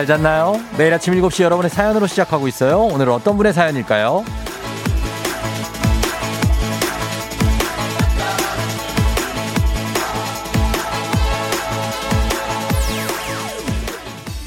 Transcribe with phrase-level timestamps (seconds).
[0.00, 0.58] 잘 잤나요?
[0.78, 2.80] 매일 아침 7시 여러분의 사연으로 시작하고 있어요.
[2.84, 4.24] 오늘 어떤 분의 사연일까요?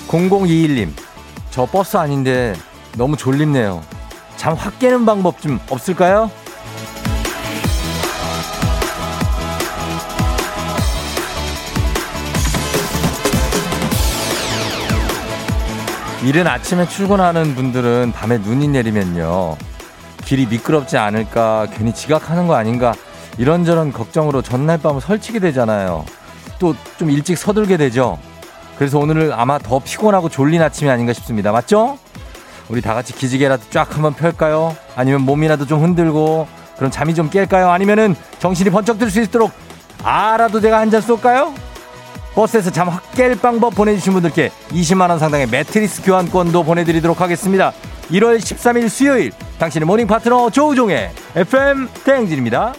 [0.07, 0.91] 0021님,
[1.49, 2.55] 저 버스 아닌데
[2.97, 3.83] 너무 졸립네요.
[4.37, 6.29] 잠 확 깨는 방법 좀 없을까요?
[16.23, 19.57] 이른 아침에 출근하는 분들은 밤에 눈이 내리면요.
[20.23, 22.93] 길이 미끄럽지 않을까, 괜히 지각하는 거 아닌가,
[23.37, 26.05] 이런저런 걱정으로 전날 밤을 설치게 되잖아요.
[26.59, 28.17] 또 좀 일찍 서둘게 되죠.
[28.77, 31.51] 그래서 오늘은 아마 더 피곤하고 졸린 아침이 아닌가 싶습니다.
[31.51, 31.97] 맞죠?
[32.69, 34.75] 우리 다 같이 기지개라도 쫙 한번 펼까요?
[34.95, 37.69] 아니면 몸이라도 좀 흔들고, 그럼 잠이 좀 깰까요?
[37.69, 39.51] 아니면은 정신이 번쩍 들 수 있도록
[40.03, 41.53] 아라도 제가 한 잔 쏠까요?
[42.35, 47.71] 버스에서 잠 확 깰 방법 보내주신 분들께 20만원 상당의 매트리스 교환권도 보내드리도록 하겠습니다.
[48.09, 52.73] 1월 13일 수요일 당신의 morning 파트너 조우종의 FM 대행진입니다.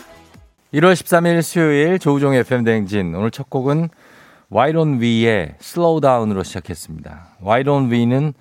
[0.74, 3.88] 1월 13일 수요일 조우종의 FM 대행진 오늘 첫 곡은
[4.50, 7.36] Why Don't We의 Slow Down으로 시작했습니다.
[7.40, 8.34] 와이론 위는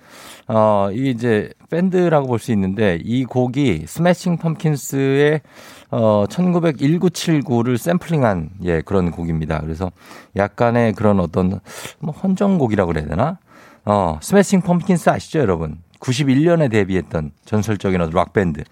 [0.48, 5.40] 어 이게 이제 밴드라고 볼 수 있는데 이 곡이 Smashing Pumpkins의
[5.96, 9.60] 어 1979를 샘플링한 예 그런 곡입니다.
[9.60, 9.92] 그래서
[10.34, 11.60] 약간의 그런 어떤
[12.00, 13.38] 뭐 헌정곡이라고 그래야 되나?
[13.84, 15.78] 어 스매싱 펌킨스 아시죠, 여러분?
[16.00, 18.64] 91년에 데뷔했던 전설적인 락 밴드.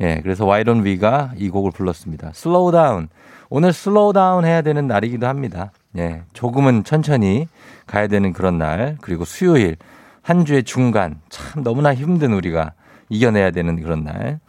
[0.00, 2.30] 예, 그래서 와이론 위가 이 곡을 불렀습니다.
[2.34, 3.08] slow down.
[3.50, 5.72] 오늘 slow down 해야 되는 날이기도 합니다.
[5.98, 7.48] 예, 조금은 천천히
[7.88, 8.96] 가야 되는 그런 날.
[9.00, 9.76] 그리고 수요일
[10.22, 12.74] 한 주의 중간 참 너무나 힘든 우리가
[13.14, 14.40] 이겨내야 되는 그런 날.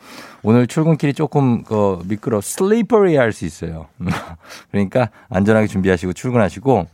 [0.43, 3.87] 오늘 출근길이 조금 그 미끄러 slippery 할 수 있어요.
[4.71, 6.85] 그러니까 안전하게 준비하시고 출근하시고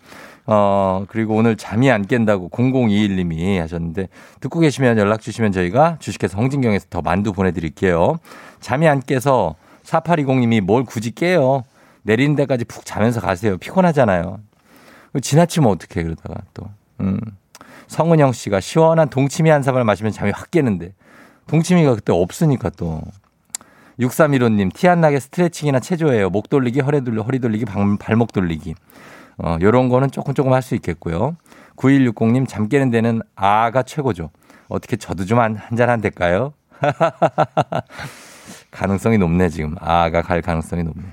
[0.47, 4.07] 어 그리고 오늘 잠이 안 깬다고 0021님이 하셨는데
[4.39, 8.17] 듣고 계시면 연락 주시면 저희가 주식회사 홍진경에서 더 만두 보내드릴게요.
[8.59, 11.63] 잠이 안 깨서 4820님이 뭘 굳이 깨요.
[12.03, 13.57] 내리는 데까지 푹 자면서 가세요.
[13.57, 14.39] 피곤하잖아요.
[15.21, 16.63] 지나치면 어떡해 그러다가 또.
[17.01, 17.19] 음.
[17.87, 20.93] 성은영 씨가 시원한 동치미 한 사발 마시면 잠이 확 깨는데
[21.47, 23.01] 동치미가 그때 없으니까 또.
[23.99, 26.29] 6315님, 티 안 나게 스트레칭이나 체조해요.
[26.29, 27.65] 목 돌리기, 허리 돌리기, 허리 돌리기,
[27.99, 28.73] 발 목 돌리기.
[29.37, 31.35] 어, 요런 거는 조금 조금 할 수 있겠고요.
[31.75, 34.29] 9160님, 잠 깨는 데는 아가 최고죠.
[34.69, 36.53] 어떻게 저도 좀 한, 한잔 한 될까요?
[38.71, 39.75] 가능성이 높네, 지금.
[39.79, 41.03] 아가 갈 가능성이 높네.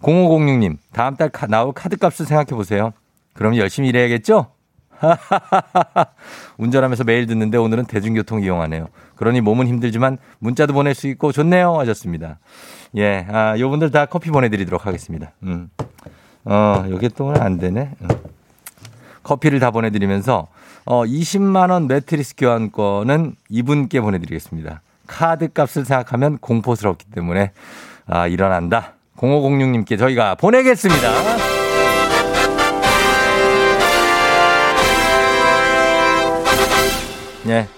[0.00, 2.92] 0506님, 다음 달 카, 나올 카드 값을 생각해 보세요.
[3.32, 4.46] 그럼 열심히 일해야겠죠?
[6.58, 8.88] 운전하면서 매일 듣는데 오늘은 대중교통 이용하네요.
[9.16, 11.78] 그러니 몸은 힘들지만 문자도 보낼 수 있고 좋네요.
[11.78, 12.38] 하셨습니다.
[12.96, 15.32] 예, 아, 요 분들 다 커피 보내드리도록 하겠습니다.
[15.42, 15.68] 음.
[16.44, 17.90] 어, 여기 또안 되네.
[18.02, 18.08] 음.
[19.22, 20.48] 커피를 다 보내드리면서
[20.84, 24.82] 어, 20만 원 매트리스 교환권은 이분께 보내드리겠습니다.
[25.06, 27.52] 카드 값을 생각하면 공포스럽기 때문에
[28.06, 28.94] 아, 일어난다.
[29.16, 31.08] 0506님께 저희가 보내겠습니다.
[37.48, 37.68] 예.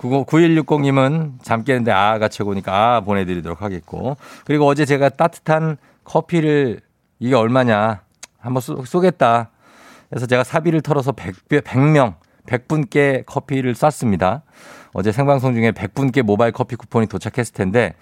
[0.00, 4.16] 9160님은 잠 깨는데 아가 최고니까 아 보내드리도록 하겠고.
[4.44, 6.80] 그리고 어제 제가 따뜻한 커피를
[7.18, 8.02] 이게 얼마냐.
[8.38, 9.50] 한번 쏘, 쏘겠다.
[10.08, 12.14] 그래서 제가 사비를 털어서 100, 100명,
[12.46, 14.42] 100분께 커피를 쐈습니다.
[14.92, 17.94] 어제 생방송 중에 100분께 모바일 커피 쿠폰이 도착했을 텐데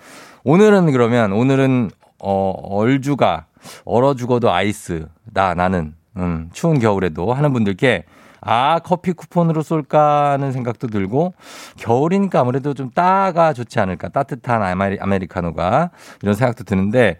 [0.44, 3.46] 오늘은 그러면 오늘은 어, 얼주가
[3.84, 8.04] 얼어 죽어도 아이스다 나는 음, 추운 겨울에도 하는 분들께
[8.40, 11.34] 아, 커피 쿠폰으로 쏠까 하는 생각도 들고,
[11.76, 14.08] 겨울이니까 아무래도 좀 따가 좋지 않을까.
[14.08, 15.90] 따뜻한 아메리, 아메리카노가.
[16.22, 17.18] 이런 생각도 드는데,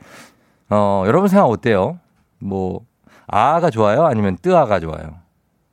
[0.70, 1.98] 어, 여러분 생각 어때요?
[2.38, 2.80] 뭐,
[3.26, 4.06] 아가 좋아요?
[4.06, 5.16] 아니면 뜨아가 좋아요?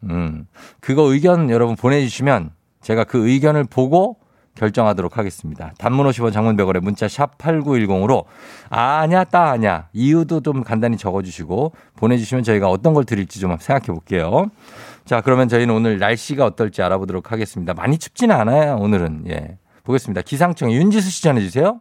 [0.03, 0.47] 음,
[0.79, 4.17] 그거 의견 여러분 보내 주시면 제가 그 의견을 보고
[4.55, 5.73] 결정하도록 하겠습니다.
[5.77, 8.23] 단문 50원 장문 100원에 문자 샵 8910으로
[8.69, 14.49] 아냐 따아냐 이유도 좀 간단히 적어주시고 보내주시면 저희가 어떤 걸 드릴지 좀 생각해 볼게요.
[15.05, 17.73] 자, 그러면 저희는 오늘 날씨가 어떨지 알아보도록 하겠습니다.
[17.75, 19.25] 많이 춥지는 않아요, 오늘은.
[19.29, 19.57] 예.
[19.83, 20.23] 보겠습니다.
[20.23, 21.79] 기상청 윤지수 씨 전해주세요.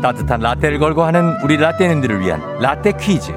[0.00, 3.32] 따뜻한 라떼를 걸고 하는 우리 라떼님들을 위한 라떼 퀴즈.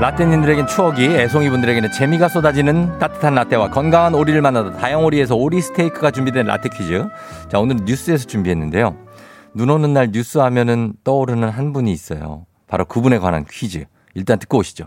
[0.00, 6.68] 라떼님들에겐 추억이, 애송이분들에게는 재미가 쏟아지는 따뜻한 라떼와 건강한 오리를 만나다 다영오리에서 오리 스테이크가 준비된 라떼
[6.68, 7.04] 퀴즈.
[7.50, 8.96] 자, 오늘은 뉴스에서 준비했는데요.
[9.54, 12.46] 눈 오는 날 뉴스 하면은 떠오르는 한 분이 있어요.
[12.68, 13.86] 바로 그분에 관한 퀴즈.
[14.14, 14.84] 일단 듣고 오시죠.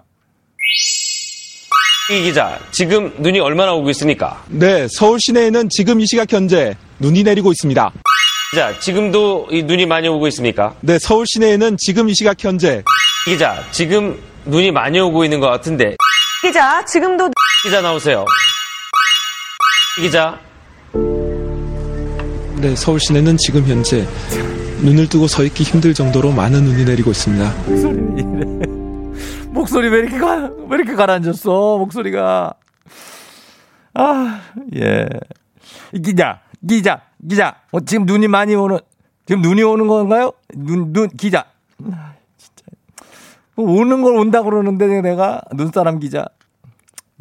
[2.10, 4.42] 이 기자, 지금 눈이 얼마나 오고 있습니까?
[4.48, 7.92] 네, 서울 시내에는 지금 이 시각 현재 눈이 내리고 있습니다.
[8.52, 10.74] 기자, 지금도 이 눈이 많이 오고 있습니까?
[10.80, 12.81] 네, 서울 시내에는 지금 이 시각 현재
[13.25, 15.96] 기자, 지금 눈이 많이 오고 있는 것 같은데
[16.42, 17.30] 기자, 지금도
[17.64, 18.26] 기자 나오세요.
[19.98, 20.40] 기자,
[22.62, 24.08] 네, 서울 시내는 지금 현재
[24.84, 27.54] 눈을 뜨고 서 있기 힘들 정도로 많은 눈이 내리고 있습니다.
[27.66, 28.66] 목소리 이래.
[29.48, 32.54] 목소리 왜 이렇게 가, 왜 이렇게 가라앉았어, 목소리가.
[33.96, 34.42] 아,
[34.76, 35.08] 예.
[36.04, 37.56] 기자, 기자, 기자.
[37.72, 38.80] 어, 지금 눈이 많이 오는,
[39.26, 40.32] 지금 눈이 오는 건가요?
[40.54, 41.46] 눈, 눈, 기자.
[43.56, 46.25] 오는 걸 온다 그러는데 내가 눈사람 기자.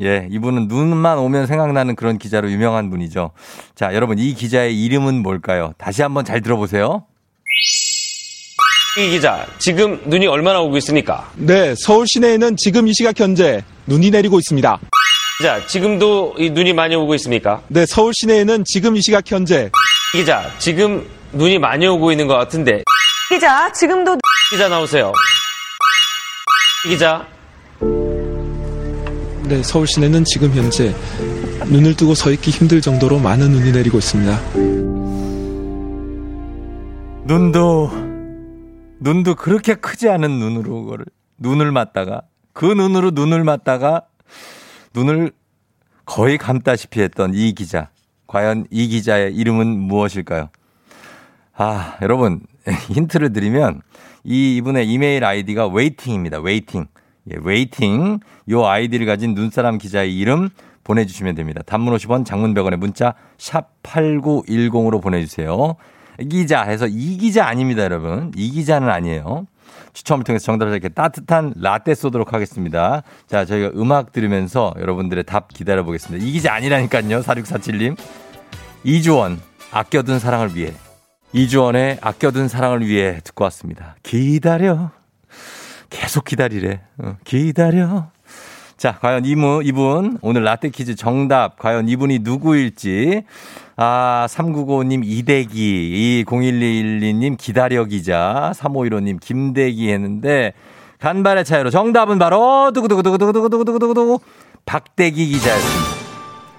[0.02, 3.32] 예, 이분은 눈만 오면 생각나는 그런 기자로 유명한 분이죠.
[3.74, 5.74] 자, 여러분, 이 기자의 이름은 뭘까요?
[5.76, 7.04] 다시 한번 잘 들어보세요.
[8.98, 11.30] 이 기자, 지금 눈이 얼마나 오고 있습니까?
[11.36, 14.78] 네, 서울 시내에는 지금 이 시각 현재 눈이 내리고 있습니다.
[15.38, 17.62] 기자, 지금도 이 눈이 많이 오고 있습니까?
[17.68, 19.70] 네, 서울 시내에는 지금 이 시각 현재
[20.12, 22.82] 기자, 지금 눈이 많이 오고 있는 것 같은데
[23.28, 24.18] 기자, 지금도
[24.50, 25.12] 기자 나오세요.
[26.82, 27.26] 기자,
[29.44, 30.94] 네, 서울 시내는 지금 현재
[31.66, 34.40] 눈을 뜨고 서 있기 힘들 정도로 많은 눈이 내리고 있습니다.
[37.26, 37.90] 눈도
[38.98, 41.04] 눈도 그렇게 크지 않은 눈으로 그거를
[41.36, 42.22] 눈을 맞다가
[42.54, 44.06] 그 눈으로 눈을 맞다가
[44.94, 45.32] 눈을
[46.06, 47.90] 거의 감다시피 했던 이 기자.
[48.26, 50.48] 과연 이 기자의 이름은 무엇일까요?
[51.56, 52.40] 아, 여러분
[52.88, 53.82] 힌트를 드리면
[54.24, 56.40] 이 이분의 이메일 아이디가 waiting입니다.
[56.40, 56.86] Waiting.
[57.30, 58.20] 예, waiting.
[58.50, 60.48] 요 아이디를 가진 눈사람 기자의 이름
[60.84, 61.62] 보내주시면 됩니다.
[61.64, 65.76] 단문 50원, 장문 100원의 문자 샵 8910으로 보내주세요.
[66.28, 68.32] 기자 해서 이 기자 아닙니다, 여러분.
[68.36, 69.46] 이 기자는 아니에요.
[69.92, 73.02] 추첨을 통해서 정답을 이렇게 따뜻한 라떼 쏘도록 하겠습니다.
[73.26, 76.24] 자, 저희가 음악 들으면서 여러분들의 답 기다려 보겠습니다.
[76.24, 77.96] 이 기자 아니라니까요, 4647님.
[78.84, 79.40] 이주원,
[79.70, 80.72] 아껴둔 사랑을 위해.
[81.32, 83.96] 이주원의 아껴둔 사랑을 위해 듣고 왔습니다.
[84.02, 84.90] 기다려.
[85.88, 86.80] 계속 기다리래.
[86.98, 88.10] 어, 기다려.
[88.76, 93.24] 자, 과연 이분, 이분, 오늘 라떼 퀴즈 정답, 과연 이분이 누구일지.
[93.76, 100.54] 아, 3995님 이대기, 0112님 기다려 기자, 3515님 김대기 했는데,
[100.98, 104.20] 간발의 차이로 정답은 바로, 두구두구두구두구두구두구두구,
[104.64, 105.90] 박대기 기자였습니다.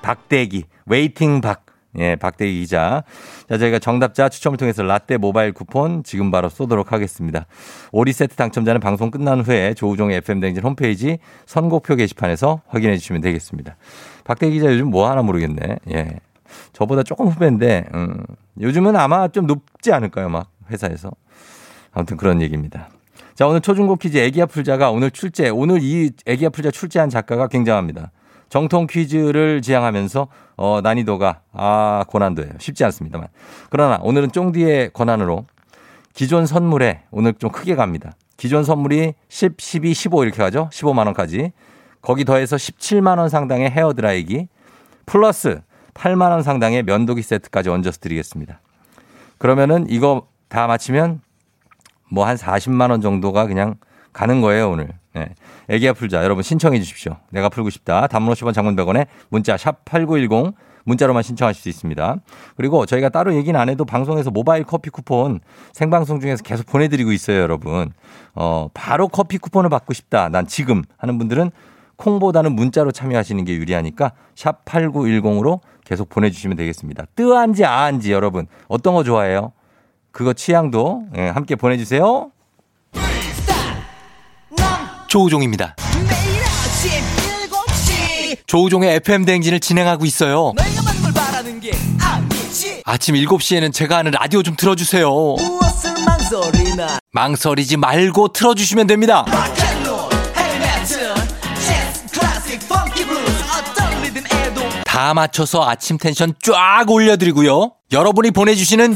[0.04, 1.71] 박대기, waiting 박.
[1.98, 3.04] 예, 박대기 기자.
[3.50, 7.46] 자, 저희가 정답자 추첨을 통해서 라떼 모바일 쿠폰 지금 바로 쏘도록 하겠습니다.
[7.92, 13.76] 오리 세트 당첨자는 방송 끝난 후에 조우종의 FM대행진 홈페이지 선곡표 게시판에서 확인해 주시면 되겠습니다.
[14.24, 15.78] 박대기 기자 요즘 뭐 하나 모르겠네.
[15.94, 16.20] 예.
[16.74, 18.24] 저보다 조금 후배인데, 음,
[18.60, 20.30] 요즘은 아마 좀 높지 않을까요?
[20.30, 21.12] 막 회사에서.
[21.94, 22.90] 아무튼 그런 얘기입니다.
[23.36, 28.12] 자, 오늘 초중고 퀴즈 애기야 풀자가 오늘 출제, 오늘 이 애기야 풀자 출제한 작가가 굉장합니다.
[28.52, 30.28] 정통 퀴즈를 지향하면서
[30.58, 32.52] 어, 난이도가 아 고난도예요.
[32.60, 33.30] 쉽지 않습니다만.
[33.70, 35.46] 그러나 오늘은 쫑디의 권한으로
[36.14, 38.12] 기존 선물에 오늘 좀 크게 갑니다.
[38.36, 40.70] 기존 선물이 10, 12, 15 이렇게 가죠.
[40.74, 41.54] 15만 원까지.
[42.02, 44.50] 거기 더해서 17만 원 상당의 헤어 드라이기
[45.06, 45.62] 플러스
[45.94, 48.60] 8만 원 상당의 면도기 세트까지 얹어서 드리겠습니다.
[49.38, 51.22] 그러면은 이거 다 마치면
[52.10, 53.76] 뭐 한 40만 원 정도가 그냥
[54.12, 54.90] 가는 거예요, 오늘.
[55.14, 55.30] 네.
[55.68, 56.24] 애기야 풀자.
[56.24, 57.18] 여러분 신청해 주십시오.
[57.32, 58.08] 내가 풀고 싶다.
[58.08, 62.16] 단문 50원 장문 100원에 문자 샵 8910 문자로만 신청하실 수 있습니다.
[62.56, 65.40] 그리고 저희가 따로 얘기는 안 해도 방송에서 모바일 커피 쿠폰
[65.74, 67.92] 생방송 중에서 계속 보내드리고 있어요, 여러분.
[68.34, 70.30] 어, 바로 커피 쿠폰을 받고 싶다.
[70.30, 71.52] 난 지금 하는 분들은
[71.98, 77.06] 콩보다는 문자로 참여하시는 게 유리하니까 샵 8910으로 계속 보내주시면 되겠습니다.
[77.16, 79.52] 뜨한지 아한지 여러분 어떤 거 좋아해요?
[80.12, 82.32] 그거 취향도 예, 함께 보내주세요.
[85.12, 85.76] 조우종입니다.
[86.08, 86.90] 매일 아침
[87.50, 90.54] 7시 조우종의 FM 대행진을 진행하고 있어요.
[92.86, 95.12] 아침 7시에는 제가 하는 라디오 좀 틀어주세요.
[97.12, 99.26] 망설이지 말고 틀어주시면 됩니다.
[104.86, 107.74] 다 맞춰서 아침 텐션 쫙 올려드리고요.
[107.92, 108.96] 여러분이 보내주시는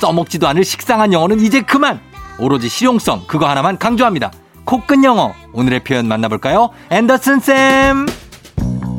[0.00, 2.00] 써먹지도 않을 식상한 영어는 이제 그만
[2.38, 4.32] 오로지 실용성 그거 하나만 강조합니다
[4.64, 8.06] 코끝 영어 오늘의 표현 만나볼까요 앤더슨 쌤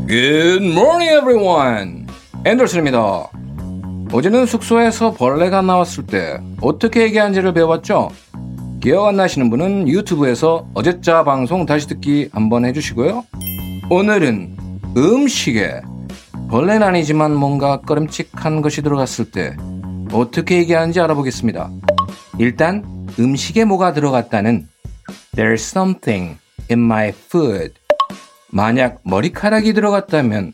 [0.07, 2.05] Good morning, everyone.
[2.43, 3.29] 앤더슨입니다.
[4.11, 8.09] 어제는 숙소에서 벌레가 나왔을 때 어떻게 얘기하는지를 배워봤죠?
[8.81, 13.23] 기억 안 나시는 분은 유튜브에서 어제자 방송 다시 듣기 한번 해주시고요.
[13.89, 14.57] 오늘은
[14.97, 15.79] 음식에
[16.49, 19.55] 벌레는 아니지만 뭔가 꺼림칙한 것이 들어갔을 때
[20.11, 21.69] 어떻게 얘기하는지 알아보겠습니다.
[22.39, 24.67] 일단 음식에 뭐가 들어갔다는
[25.35, 26.37] There's something
[26.69, 27.73] in my food.
[28.49, 30.53] 만약 머리카락이 들어갔다면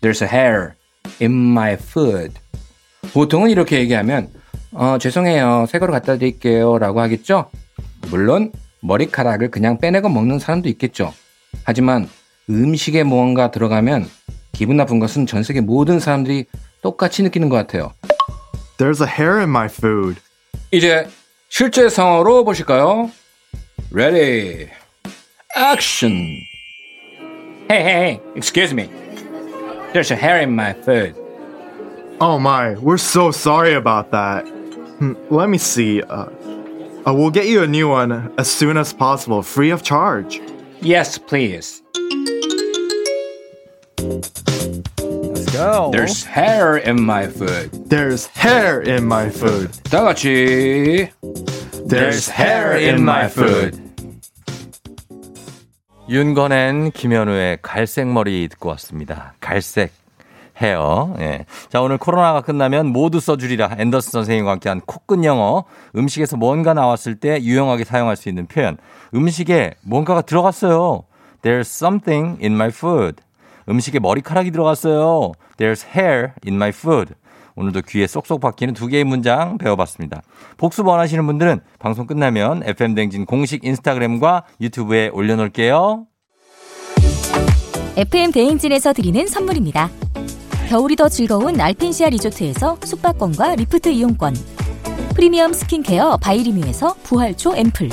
[0.00, 0.72] There's a hair
[1.20, 2.34] in my food.
[3.12, 4.28] 보통은 이렇게 얘기하면
[4.72, 5.66] 어, 죄송해요.
[5.68, 6.78] 새 거로 갖다 드릴게요.
[6.78, 7.50] 라고 하겠죠?
[8.10, 11.12] 물론 머리카락을 그냥 빼내고 먹는 사람도 있겠죠.
[11.64, 12.08] 하지만
[12.50, 14.06] 음식에 무언가 들어가면
[14.52, 16.46] 기분 나쁜 것은 전 세계 모든 사람들이
[16.82, 17.92] 똑같이 느끼는 것 같아요.
[18.77, 20.17] There's a hair in my food.
[20.71, 21.07] 이제
[21.49, 23.11] 실제 상황으로 보실까요?
[23.91, 24.69] Ready,
[25.55, 26.41] action.
[27.69, 28.89] Hey, hey, excuse me.
[29.93, 31.15] There's a hair in my food.
[32.21, 34.47] Oh my, we're so sorry about that.
[34.99, 36.01] Hmm, Let me see.
[36.01, 36.27] Uh,
[37.07, 40.39] uh, we'll get you a new one as soon as possible, free of charge.
[40.81, 41.81] Yes, please.
[45.56, 45.90] Go.
[45.90, 47.88] There's hair in my food.
[47.88, 49.70] There's hair in my food.
[49.90, 51.08] 다 같이.
[51.88, 53.80] There's hair in my food.
[56.10, 59.32] 윤건엔 김현우의 갈색 머리 듣고 왔습니다.
[59.40, 59.92] 갈색
[60.60, 61.14] 헤어.
[61.20, 61.46] 예.
[61.70, 63.76] 자, 오늘 코로나가 끝나면 모두 써주리라.
[63.78, 65.64] 앤더슨 선생님과 함께한 코끝 영어.
[65.94, 68.76] 음식에서 뭔가 나왔을 때 유용하게 사용할 수 있는 표현.
[69.14, 71.04] 음식에 뭔가가 들어갔어요.
[71.42, 73.22] There's something in my food.
[73.68, 75.32] 음식에 머리카락이 들어갔어요.
[75.56, 77.14] There's hair in my food.
[77.56, 80.22] 오늘도 귀에 쏙쏙 박히는 두 개의 문장 배워봤습니다.
[80.58, 86.06] 복습 원하시는 분들은 방송 끝나면 FM댕진 공식 인스타그램과 유튜브에 올려놓을게요.
[87.96, 89.88] FM 대행진에서 드리는 선물입니다.
[90.68, 94.34] 겨울이 더 즐거운 알펜시아 리조트에서 숙박권과 리프트 이용권.
[95.14, 97.88] 프리미엄 스킨케어 바이리뮤에서 부활초 앰플.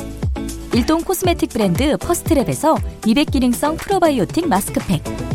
[0.73, 5.32] 일동 코스메틱 브랜드 퍼스트랩에서 미백 기능성 프로바이오틱 마스크팩.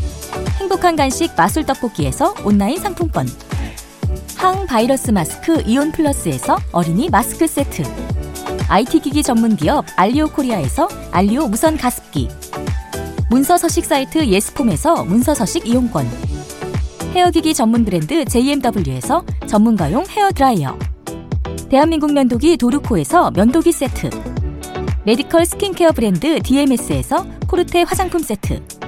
[0.68, 3.26] 행복한 간식 마술 떡볶이에서 온라인 상품권.
[4.36, 7.82] 항바이러스 마스크 이온 플러스에서 어린이 마스크 세트.
[8.68, 12.28] IT 기기 전문 기업 알리오 코리아에서 알리오 무선 가습기.
[13.30, 16.06] 문서 서식 사이트 예스폼에서 문서 서식 이용권.
[17.14, 20.78] 헤어기기 전문 브랜드 JMW에서 전문가용 헤어 드라이어.
[21.70, 24.10] 대한민국 면도기 도르코에서 면도기 세트.
[25.06, 28.87] 메디컬 스킨케어 브랜드 DMS에서 코르테 화장품 세트.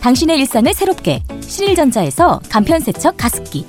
[0.00, 3.66] 당신의 일상을 새롭게 신일전자에서 간편 세척 가습기.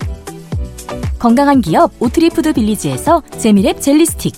[1.20, 4.34] 건강한 기업 오트리푸드 빌리지에서 재미랩 젤리 스틱.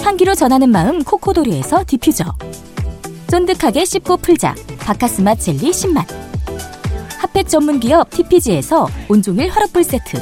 [0.00, 2.24] 향기로 전하는 마음 코코도리에서 디퓨저.
[3.26, 6.06] 쫀득하게 씹고 풀자 박카스맛 젤리 10만.
[7.18, 10.16] 핫팩 전문 기업 TPG에서 온종일 화롯불 세트.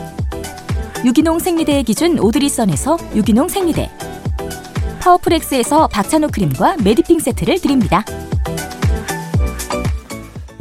[1.04, 3.90] 유기농 생리대의 기준 오드리선에서 유기농 생리대.
[5.00, 8.04] 파워풀엑스에서 박찬호 크림과 메디핑 세트를 드립니다.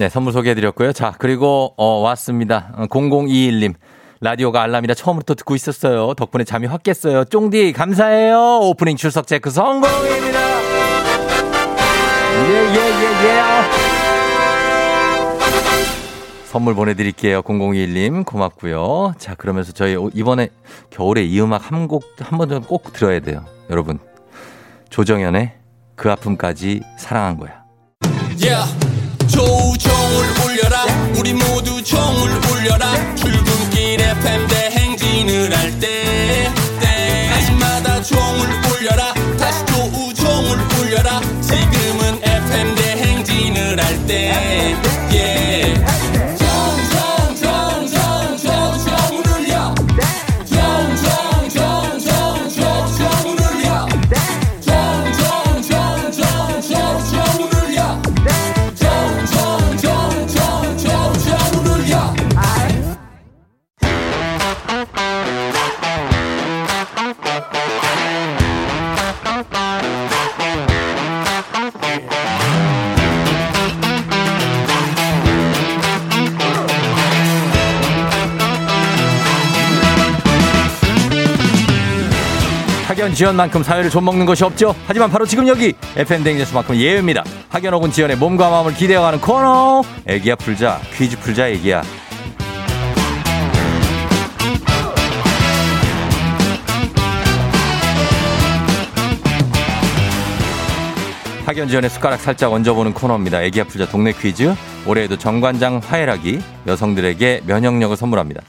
[0.01, 0.93] 네, 선물 소개해드렸고요.
[0.93, 2.73] 자, 그리고, 어, 왔습니다.
[2.75, 3.75] 어, 0021님.
[4.19, 6.15] 라디오가 알람이라 처음부터 듣고 있었어요.
[6.15, 7.25] 덕분에 잠이 확 깼어요.
[7.25, 8.61] 쫑디, 감사해요.
[8.63, 10.39] 오프닝 출석 체크 성공입니다.
[12.33, 13.41] 예, 예, 예, 예.
[16.45, 17.43] 선물 보내드릴게요.
[17.43, 18.25] 0021님.
[18.25, 19.13] 고맙고요.
[19.19, 20.49] 자, 그러면서 저희 이번에
[20.89, 23.45] 겨울에 이 음악 한 곡, 한번 정도 꼭 들어야 돼요.
[23.69, 23.99] 여러분.
[24.89, 25.51] 조정연의
[25.95, 27.61] 그 아픔까지 사랑한 거야.
[28.43, 28.81] Yeah.
[30.11, 30.85] 조종을 울려라.
[31.17, 33.15] 우리 모두 종을 울려라
[83.11, 84.73] 학연 지연만큼 사회를 좀 먹는 것이 없죠.
[84.87, 87.23] 하지만 바로 지금 여기 FM 댕제수만큼 예외입니다.
[87.49, 89.83] 학연 혹은 지연의 몸과 마음을 기대어가는 코너.
[90.07, 91.83] 애기야 풀자 퀴즈 풀자 애기야.
[101.45, 103.41] 학연 지연의 숟가락 살짝 얹어보는 코너입니다.
[103.43, 104.55] 애기야 풀자 동네 퀴즈.
[104.85, 108.41] 올해에도 정관장 화해락이 여성들에게 면역력을 선물합니다.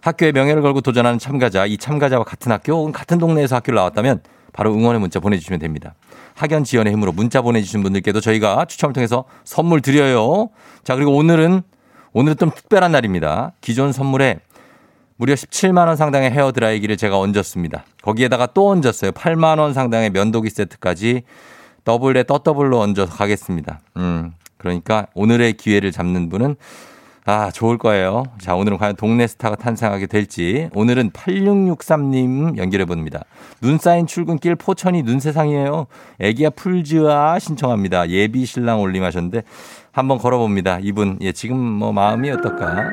[0.00, 4.20] 학교의 명예를 걸고 도전하는 참가자, 이 참가자와 같은 학교 혹은 같은 동네에서 학교를 나왔다면
[4.52, 5.94] 바로 응원의 문자 보내주시면 됩니다.
[6.34, 10.50] 학연 지연의 힘으로 문자 보내주신 분들께도 저희가 추첨을 통해서 선물 드려요.
[10.84, 11.62] 자, 그리고 오늘은,
[12.12, 13.52] 오늘은 좀 특별한 날입니다.
[13.60, 14.40] 기존 선물에
[15.16, 17.84] 무려 17만원 상당의 헤어 드라이기를 제가 얹었습니다.
[18.02, 19.10] 거기에다가 또 얹었어요.
[19.12, 21.22] 8만원 상당의 면도기 세트까지
[21.84, 23.80] 더블에 떠더블로 얹어서 가겠습니다.
[23.96, 26.54] 음, 그러니까 오늘의 기회를 잡는 분은
[27.30, 28.24] 아, 좋을 거예요.
[28.40, 30.70] 자, 오늘은 과연 동네 스타가 탄생하게 될지.
[30.74, 33.20] 오늘은 8663님 연결해 봅니다.
[33.60, 35.88] 눈 쌓인 출근길 포천이 눈 세상이에요.
[36.20, 38.08] 애기야 풀즈아 신청합니다.
[38.08, 39.42] 예비 신랑 올림하셨는데
[39.92, 40.78] 한번 걸어봅니다.
[40.80, 42.88] 이분, 예, 지금 뭐 마음이 어떨까?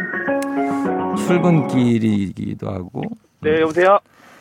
[1.16, 3.04] 출근길이기도 하고.
[3.40, 4.00] 네, 여보세요?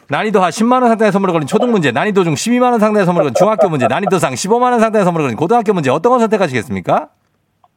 [0.08, 3.26] 난이도 하 10만 원 상당의 선물을 걸린 초등 문제, 난이도 중 12만 원 상당의 선물을
[3.26, 7.10] 걸린 중학교 문제, 난이도 상 15만 원 상당의 선물을 걸린 고등학교 문제 어떤 걸 선택하시겠습니까?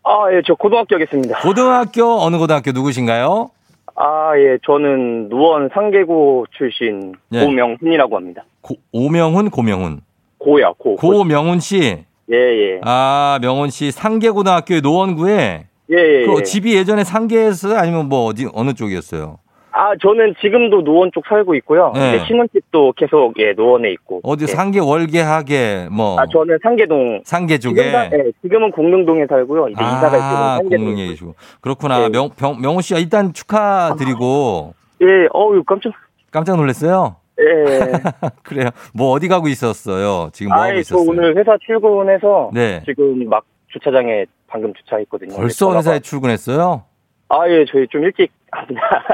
[0.08, 1.39] 아, 예, 저 고등학교 하겠습니다.
[1.39, 3.50] 고등학교 어느 고등학교 누구신가요?
[3.96, 7.43] 아, 예, 저는 누원 상계고 출신 예.
[7.43, 8.43] 고명훈이라고 합니다.
[8.62, 10.02] 고- 오명훈, 고명훈.
[10.38, 10.96] 고야, 고.
[10.96, 12.06] 고명훈 씨.
[12.32, 12.80] 예, 예.
[12.84, 16.26] 아, 명훈 씨 상계고등학교의 노원구에 예, 예.
[16.26, 16.43] 그 예.
[16.43, 17.78] 집이 예전에 상계였어요?
[17.78, 19.39] 아니면 뭐 어디 어느 쪽이었어요?
[19.80, 21.92] 아, 저는 지금도 노원 쪽 살고 있고요.
[21.94, 22.26] 네.
[22.26, 24.22] 신혼집도 계속, 예, 노원에 있고.
[24.24, 24.48] 어디 예.
[24.48, 27.22] 상계 월계하게 뭐 아, 저는 상계동.
[27.26, 29.70] 상계 지금, 쪽에 사- 예, 지금은 공릉동에 살고요.
[29.70, 30.86] 이제 이사 갈 때는 아, 상계동.
[30.86, 31.36] 공릉에 계시고.
[31.62, 32.00] 그렇구나.
[32.00, 32.10] 네.
[32.10, 35.94] 명, 병, 명훈 씨가 일단 축하드리고 예, 어우, 깜짝,
[36.32, 37.18] 깜짝 놀랐어요.
[37.40, 37.44] 예.
[38.44, 38.70] 그래요.
[38.96, 40.30] 뭐 어디 가고 있었어요?
[40.34, 41.08] 지금 뭐 하고 아예 저 있었어요?
[41.10, 42.82] 오늘 회사 출근해서 네.
[42.84, 45.36] 지금 막 주차장에 방금 주차했거든요.
[45.36, 46.84] 벌써 회사에 출근했어요?
[47.30, 48.32] 아, 예, 저희 좀 일찍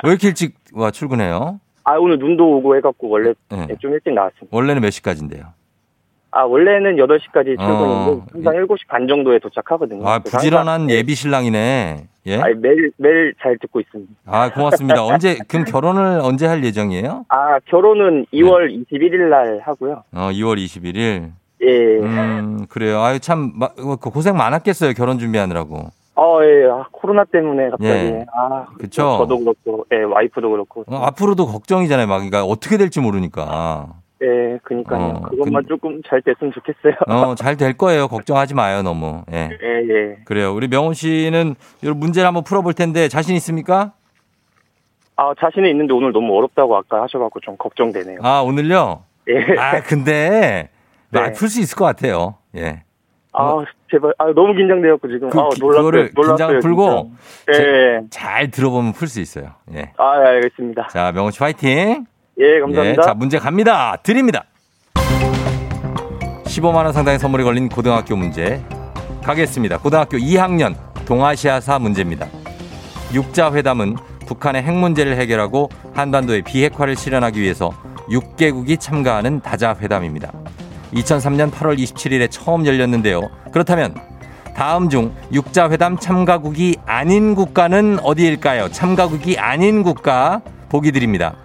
[0.04, 1.60] 왜 이렇게 일찍 와 출근해요?
[1.86, 3.68] 아, 오늘 눈도 오고 해갖고 원래 네.
[3.80, 4.48] 좀 일찍 나왔습니다.
[4.56, 5.46] 원래는 몇 시까지인데요?
[6.36, 8.26] 아, 원래는 8시까지 출근인데 어.
[8.34, 10.08] 항상 7시 반 정도에 도착하거든요.
[10.08, 12.08] 아, 부지런한 예비 신랑이네.
[12.26, 12.38] 예?
[12.40, 14.12] 아니, 매일, 매일 잘 듣고 있습니다.
[14.26, 15.06] 아, 고맙습니다.
[15.06, 17.26] 언제, 그럼 결혼을 언제 할 예정이에요?
[17.28, 20.04] 아, 결혼은 2월 21일 날 하고요.
[20.14, 21.32] 어, 2월 21일.
[21.62, 21.98] 예.
[22.00, 23.02] 음, 그래요.
[23.02, 24.94] 아유, 참, 마- 그 고생 많았겠어요.
[24.94, 25.90] 결혼 준비하느라고.
[26.16, 26.66] 어, 예.
[26.70, 27.90] 아, 코로나 때문에 갑자기.
[27.92, 28.26] 예.
[28.36, 29.18] 아, 그쵸?
[29.20, 30.84] 저도 그렇고, 예, 와이프도 그렇고.
[30.88, 32.06] 어, 앞으로도 걱정이잖아요.
[32.08, 33.94] 막, 그러니까 어떻게 될지 모르니까.
[34.22, 35.02] 예, 그니까요.
[35.06, 36.94] 어, 그것만 근- 조금 잘 됐으면 좋겠어요.
[37.08, 38.08] 어, 잘 될 거예요.
[38.08, 39.24] 걱정하지 마요, 너무.
[39.34, 39.50] 예.
[39.62, 40.18] 예, 예.
[40.26, 40.54] 그래요.
[40.54, 43.94] 우리 명훈 씨는 이 문제를 한번 풀어볼 텐데 자신 있습니까?
[45.16, 48.20] 아, 자신은 있는데 오늘 너무 어렵다고 아까 하셔갖고 좀 걱정되네요.
[48.24, 49.04] 아, 오늘요?
[49.30, 49.60] 예.
[49.60, 50.70] 아, 근데
[51.12, 51.32] 네.
[51.34, 52.36] 풀수 있을 것 같아요.
[52.56, 52.84] 예.
[53.34, 54.14] 아, 제발.
[54.18, 55.30] 아, 너무 긴장돼갖고 지금.
[55.30, 55.82] 그 아, 기- 놀랐어요.
[55.84, 56.36] 그거를 놀랐어요.
[56.36, 57.12] 긴장을 풀고.
[57.54, 58.00] 예, 예.
[58.10, 59.52] 잘 들어보면 풀 수 있어요.
[59.74, 59.92] 예.
[59.98, 60.88] 아, 예, 알겠습니다.
[60.90, 62.06] 자, 명훈 씨 화이팅!
[62.40, 63.02] 예, 감사합니다.
[63.02, 63.96] 예, 자, 문제 갑니다.
[64.04, 64.46] 드립니다.
[66.46, 68.62] 15만 원 상당의 선물이 걸린 고등학교 문제.
[69.24, 69.80] 가겠습니다.
[69.80, 72.28] 고등학교 2학년 동아시아사 문제입니다.
[73.14, 73.96] 육자 회담은
[74.28, 77.72] 북한의 핵 문제를 해결하고 한반도의 비핵화를 실현하기 위해서
[78.10, 80.32] 6개국이 참가하는 다자 회담입니다.
[80.94, 83.22] 2003년 8월 27일에 처음 열렸는데요.
[83.52, 83.96] 그렇다면
[84.56, 88.70] 다음 중 육자회담 참가국이 아닌 국가는 어디일까요?
[88.70, 91.36] 참가국이 아닌 국가 보기 드립니다.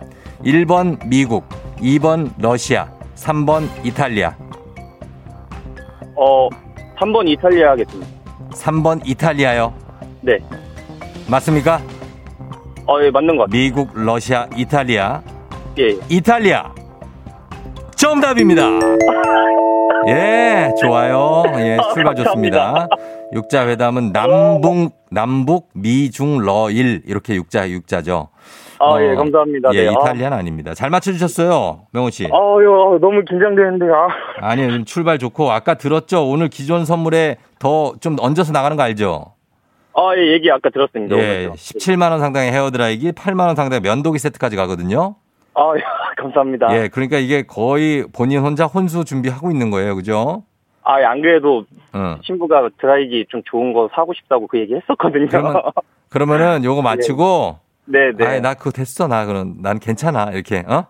[0.45, 4.37] 1번 미국, 2번 러시아, 3번 이탈리아,
[6.15, 6.49] 어,
[6.99, 8.07] 3번 이탈리아 하겠습니다.
[8.51, 9.73] 3번 이탈리아요.
[10.21, 10.39] 네.
[11.29, 11.81] 맞습니까?
[12.87, 13.61] 어, 예, 맞는 것 같아요.
[13.63, 15.23] 미국, 러시아, 이탈리아.
[15.79, 15.99] 예, 예.
[16.09, 16.73] 이탈리아.
[17.99, 18.63] 정답입니다.
[20.09, 21.43] 예, 좋아요.
[21.59, 22.87] 예, 출발 좋습니다.
[23.33, 27.03] 육자 회담은 남북, 남북, 미중, 러일.
[27.07, 28.29] 이렇게 육자, 육자죠.
[28.81, 29.71] 아, 예, 어, 감사합니다.
[29.75, 29.93] 예, 네.
[29.93, 30.73] 이탈리아는 아닙니다.
[30.75, 31.87] 잘 맞춰주셨어요.
[31.93, 32.27] 명호 씨.
[32.27, 32.29] 아,
[32.63, 34.49] 유 너무 긴장되는데, 아.
[34.49, 36.29] 아니요, 지금 출발 좋고, 아까 들었죠?
[36.29, 39.33] 오늘 기존 선물에 더 좀 얹어서 나가는 거 알죠?
[39.95, 41.17] 아, 예, 얘기 아까 들었습니다.
[41.17, 41.55] 예, 오늘도.
[41.55, 45.17] 17만원 상당의 헤어드라이기, 8만원 상당의 면도기 세트까지 가거든요.
[45.59, 45.83] 아, 예,
[46.23, 46.69] 감사합니다.
[46.73, 49.97] 예, 그러니까 이게 거의 본인 혼자 혼수 준비하고 있는 거예요.
[49.97, 50.45] 그죠?
[50.85, 52.19] 아, 예, 안 그래도 응.
[52.25, 55.27] 친구가 드라이기 좀 좋은 거 사고 싶다고 그 얘기 했었거든요.
[55.29, 55.63] 그러면-
[56.09, 58.25] 그러면은 요거 마치고, 네, 네.
[58.27, 59.09] 아이, 나 그거 됐어.
[59.09, 60.31] 나 그럼, 난 괜찮아.
[60.33, 60.87] 이렇게, 어?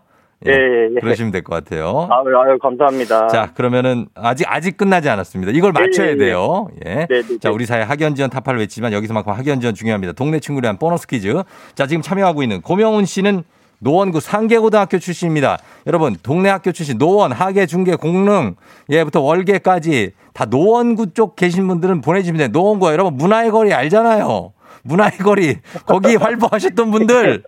[0.46, 1.00] 예, 예, 예.
[1.00, 2.07] 그러시면 될 것 같아요.
[2.12, 3.26] 아유, 아유, 감사합니다.
[3.26, 5.50] 자, 그러면은 아직 아직 끝나지 않았습니다.
[5.52, 6.16] 이걸 맞춰야 예, 예, 예.
[6.18, 6.68] 돼요.
[6.87, 6.94] 예.
[6.94, 7.54] 네, 네, 자, 네.
[7.54, 10.12] 우리 사회 학연 지원 타파를 외치지만 여기서만큼 학연 지원 중요합니다.
[10.12, 11.42] 동네 친구를 위한 보너스 퀴즈.
[11.74, 13.42] 자, 지금 참여하고 있는 고명훈 씨는
[13.81, 15.59] 노원구 상계고등학교 출신입니다.
[15.87, 18.57] 여러분, 동네 학교 출신 노원, 하계, 중계, 공릉,
[18.91, 22.49] 예부터 월계까지 다 노원구 쪽 계신 분들은 보내주시면 돼요.
[22.53, 24.53] 노원구가 여러분 문화의 거리 알잖아요.
[24.88, 27.44] 문화의 거리 거기 활보하셨던 분들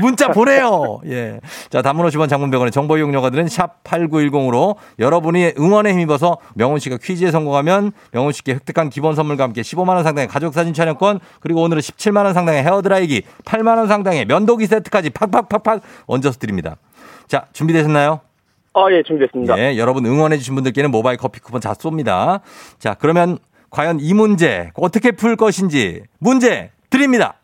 [0.00, 1.00] 문자 보내요.
[1.06, 1.40] 예.
[1.70, 6.98] 자, 단문 50원 장문 100원의 정보 이용료가 드는 샵 8910으로 여러분이 응원에 힘입어서 명훈 씨가
[7.00, 11.62] 퀴즈에 성공하면 명훈 씨께 획득한 기본 선물과 함께 15만 원 상당의 가족 사진 촬영권 그리고
[11.62, 16.76] 오늘은 17만 원 상당의 헤어 드라이기, 8만 원 상당의 면도기 세트까지 팍팍팍팍 얹어서 드립니다.
[17.28, 18.20] 자, 준비되셨나요?
[18.74, 19.58] 아, 예, 준비됐습니다.
[19.58, 22.40] 예, 여러분 응원해주신 분들께는 모바일 커피 쿠폰 다 쏩니다.
[22.78, 23.38] 자, 그러면
[23.70, 27.34] 과연 이 문제 어떻게 풀 것인지 문제 드립니다.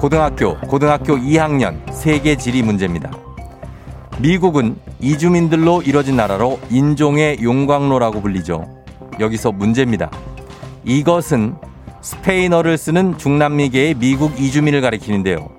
[0.00, 3.10] 고등학교, 고등학교 2학년 세계 지리 문제입니다.
[4.18, 8.66] 미국은 이주민들로 이뤄진 나라로 인종의 용광로라고 불리죠.
[9.20, 10.10] 여기서 문제입니다.
[10.84, 11.56] 이것은
[12.00, 15.50] 스페인어를 쓰는 중남미계의 미국 이주민을 가리키는데요.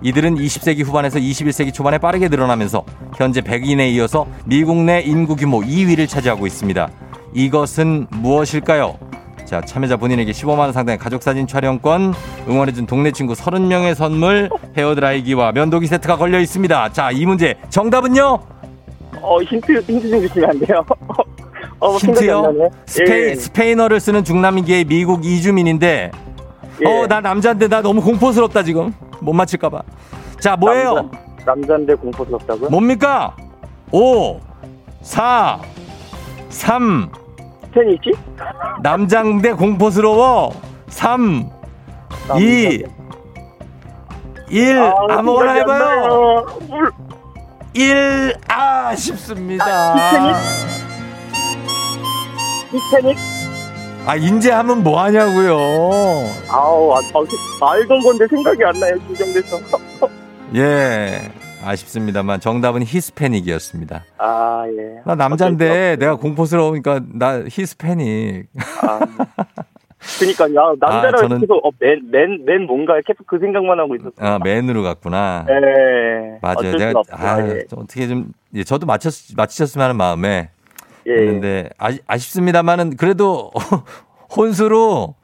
[0.00, 6.08] 이들은 20세기 후반에서 21세기 초반에 빠르게 늘어나면서 현재 백인에 이어서 미국 내 인구 규모 2위를
[6.08, 6.90] 차지하고 있습니다.
[7.34, 8.98] 이것은 무엇일까요?
[9.50, 12.14] 자, 참여자 본인에게 15만원 상당의 가족사진 촬영권,
[12.48, 16.92] 응원해준 동네 친구 30명의 선물, 헤어드라이기와 면도기 세트가 걸려 있습니다.
[16.92, 18.38] 자, 이 문제 정답은요?
[19.20, 20.86] 어, 힌트, 힌트 좀 주시면 안 돼요?
[21.80, 22.70] 어, 안 힌트요?
[22.86, 23.34] 스페인, 예.
[23.34, 26.12] 스페인어를 쓰는 중남미계의 미국 이주민인데,
[26.82, 26.86] 예.
[26.86, 28.94] 어, 나 남자인데 나 너무 공포스럽다, 지금.
[29.20, 29.82] 못 맞힐까봐.
[30.38, 30.94] 자, 뭐예요?
[30.94, 32.70] 남자, 남자인데 공포스럽다고요?
[32.70, 33.34] 뭡니까?
[33.90, 34.38] 5,
[35.02, 35.58] 4,
[36.50, 37.10] 3,
[37.72, 38.12] 테니시?
[38.82, 40.52] 남장대 공포스러워.
[40.88, 41.50] 3,
[42.38, 42.84] 2,
[44.50, 44.78] 1.
[44.78, 46.06] 아, 아무거나 생각이 안 해봐요.
[46.06, 46.46] 나요.
[46.68, 46.90] 물,
[47.74, 48.34] 1.
[48.48, 49.64] 아쉽습니다.
[52.70, 53.16] 티타닉?
[54.06, 55.56] 아, 인제 하면 뭐 하냐고요.
[56.48, 59.58] 아우, 아, 아, 알던 건데 생각이 안 나요, 긴장돼서.
[60.56, 61.30] 예.
[61.64, 64.04] 아쉽습니다만 정답은 히스패닉이었습니다.
[64.18, 65.00] 아, 예.
[65.04, 68.46] 나 남잔데 내가 공포스러우니까 나 히스패닉.
[68.82, 69.00] 아,
[70.18, 73.94] 그니까, 야, 남자라 아, 저는- 계속, 어, 맨, 맨, 맨 뭔가 계속 그 생각만 하고
[73.96, 74.12] 있었어.
[74.18, 75.44] 아, 맨으로 갔구나.
[75.48, 76.38] 예.
[76.40, 76.76] 맞아요.
[76.78, 77.02] 내가.
[77.12, 77.66] 아, 예.
[77.66, 80.50] 좀 어떻게 좀 예, 저도 맞췄 맞히셨으면 하는 마음에
[81.06, 81.12] 예.
[81.12, 83.50] 했는데 아, 아쉽습니다만은 그래도
[84.34, 85.16] 혼수로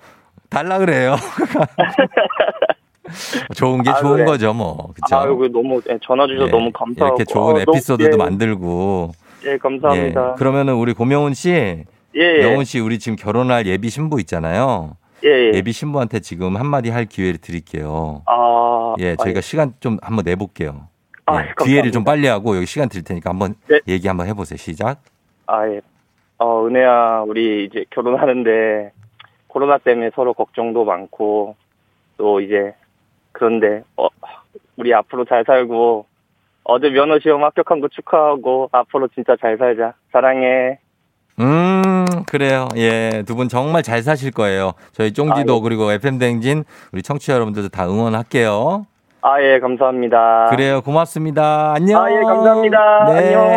[0.50, 1.16] 달라 그래요.
[3.54, 4.24] 좋은 게 아, 좋은 그래.
[4.24, 4.92] 거죠, 뭐.
[4.94, 5.16] 그렇죠?
[5.16, 7.16] 아유, 그 너무, 예, 전화 주셔서 너무 감사하고.
[7.16, 9.12] 이렇게 좋은 아, 너무- 에피소드도 예, 만들고.
[9.46, 10.30] 예, 감사합니다.
[10.32, 10.34] 예.
[10.38, 12.38] 그러면은 우리 고명훈 씨, 예, 예.
[12.40, 14.96] 명훈 씨 우리 지금 결혼할 예비 신부 있잖아요.
[15.24, 15.62] 예, 예.
[15.62, 18.22] 비 신부한테 지금 한마디 할 기회를 드릴게요.
[18.26, 20.88] 아, 예, 저희가 아, 시간 좀 한번 내볼게요.
[21.24, 21.48] 아, 예.
[21.64, 23.80] 기회를 좀 빨리 하고 여기 시간 드릴 테니까 한번 네.
[23.88, 24.56] 얘기 한번 해보세요.
[24.58, 25.00] 시작.
[25.46, 25.80] 아, 예.
[26.38, 28.92] 어, 은혜야, 우리 이제 결혼하는데
[29.48, 31.56] 코로나 때문에 서로 걱정도 많고
[32.18, 32.74] 또 이제
[33.36, 34.08] 그런데 어,
[34.76, 36.06] 우리 앞으로 잘 살고
[36.64, 39.92] 어제 면허 시험 합격한 거 축하하고 앞으로 진짜 잘 살자.
[40.12, 40.78] 사랑해.
[41.38, 42.66] 음, 그래요.
[42.76, 44.72] 예, 두 분 정말 잘 사실 거예요.
[44.92, 45.60] 저희 쫑디도 아, 예.
[45.62, 48.86] 그리고 FM 댕진 우리 청취자 여러분들도 다 응원할게요.
[49.20, 50.46] 아, 예, 감사합니다.
[50.50, 50.80] 그래요.
[50.80, 51.74] 고맙습니다.
[51.74, 52.02] 안녕.
[52.02, 53.04] 아, 예, 감사합니다.
[53.12, 53.50] 네, 안녕.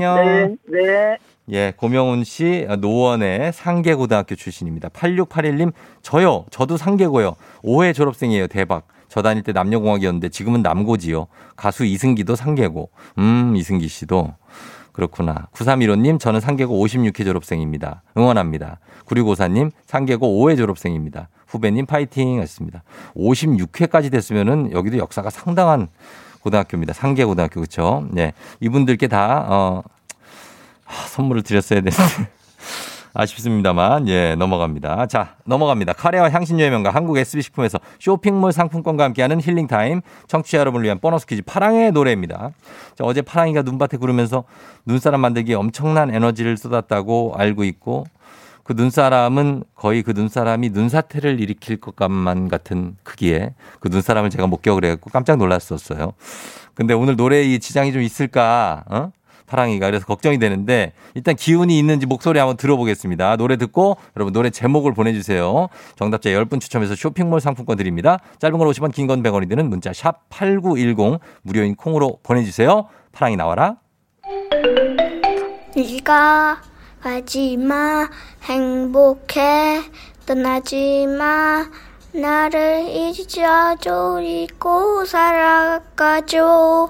[0.00, 0.14] 안녕요.
[0.24, 1.16] 네, 네.
[1.50, 4.88] 예, 고명훈 씨, 노원의 상계고등학교 출신입니다.
[4.88, 5.72] 8681님,
[6.02, 6.44] 저요.
[6.50, 7.36] 저도 상계고요.
[7.62, 8.46] 5회 졸업생이에요.
[8.48, 8.84] 대박.
[9.16, 11.28] 저 다닐 때 남녀공학이었는데 지금은 남고지요.
[11.56, 12.90] 가수 이승기도 상계고.
[13.16, 14.34] 음, 이승기 씨도.
[14.92, 15.48] 그렇구나.
[15.54, 18.02] 9315님, 저는 상계고 56회 졸업생입니다.
[18.18, 18.78] 응원합니다.
[19.06, 21.30] 9654님, 상계고 5회 졸업생입니다.
[21.46, 22.82] 후배님 파이팅 하셨습니다.
[23.16, 25.88] 56회까지 됐으면은 여기도 역사가 상당한
[26.40, 26.92] 고등학교입니다.
[26.92, 28.06] 상계고등학교, 그쵸?
[28.10, 28.34] 네.
[28.60, 29.82] 이분들께 다, 어,
[30.84, 31.96] 하, 선물을 드렸어야 되는데.
[33.16, 35.06] 아쉽습니다만, 예, 넘어갑니다.
[35.06, 35.94] 자, 넘어갑니다.
[35.94, 40.02] 카레와 향신료의 명가 한국 SB식품에서 쇼핑몰 상품권과 함께하는 힐링타임.
[40.28, 42.50] 청취자 여러분을 위한 보너스 퀴즈 파랑의 노래입니다.
[42.94, 44.44] 자, 어제 파랑이가 눈밭에 구르면서
[44.84, 48.04] 눈사람 만들기에 엄청난 에너지를 쏟았다고 알고 있고,
[48.62, 55.10] 그 눈사람은 거의 그 눈사람이 눈사태를 일으킬 것만 같은 크기에 그 눈사람을 제가 목격을 해갖고
[55.10, 56.14] 깜짝 놀랐었어요.
[56.74, 59.12] 근데 오늘 노래에 이 지장이 좀 있을까, 어?
[59.46, 63.36] 파랑이가 그래서 걱정이 되는데 일단 기운이 있는지 목소리 한번 들어보겠습니다.
[63.36, 65.68] 노래 듣고 여러분 노래 제목을 보내주세요.
[65.96, 68.18] 정답자 10분 추첨해서 쇼핑몰 상품권 드립니다.
[68.38, 72.88] 짧은 걸 50원 긴 건 100원이 드는 문자 샵 8910 무료인 콩으로 보내주세요.
[73.12, 73.76] 파랑이 나와라.
[75.76, 76.60] 네가
[77.02, 78.08] 가지 마
[78.42, 79.82] 행복해
[80.26, 81.64] 떠나지 마
[82.12, 86.88] 나를 잊어줘 잊고 살아가줘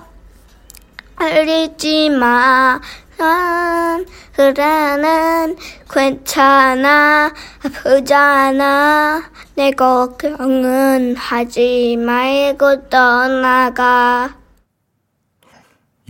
[1.16, 2.80] 알리지 마.
[3.18, 5.56] 난 그래는
[5.90, 7.32] 괜찮아.
[7.64, 9.30] 아프잖아.
[9.54, 14.36] 내 걱정은 하지 말고 떠나가.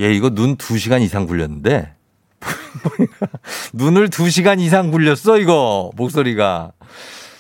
[0.01, 1.95] 얘 이거 눈 2시간 이상 굴렸는데?
[3.73, 6.73] 눈을 2시간 이상 굴렸어 이거 목소리가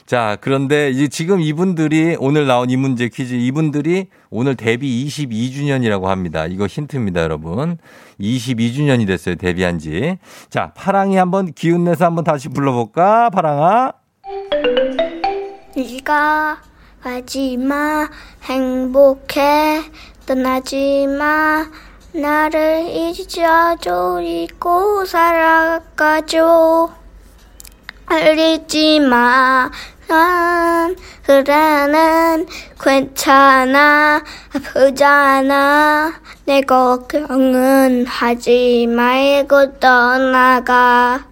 [0.06, 6.46] 자 그런데 이제 지금 이분들이 오늘 나온 이 문제 퀴즈 이분들이 오늘 데뷔 22주년이라고 합니다.
[6.46, 7.78] 이거 힌트입니다 여러분.
[8.20, 10.16] 22주년이 됐어요 데뷔한 지
[10.48, 13.30] 자 파랑이 한번 기운 내서 한번 다시 불러볼까?
[13.30, 13.92] 파랑아.
[15.76, 16.58] 네가
[17.02, 18.08] 가지 마
[18.44, 19.82] 행복해.
[20.24, 21.66] 떠나지 마
[22.12, 24.20] 나를 잊어줘.
[24.22, 26.90] 잊고 살아가줘.
[28.06, 29.68] 알리지 마.
[30.08, 32.46] 난 그래는
[32.80, 34.22] 괜찮아
[34.54, 36.12] 아프잖아
[36.44, 41.24] 내 걱정은 하지 말고 떠나가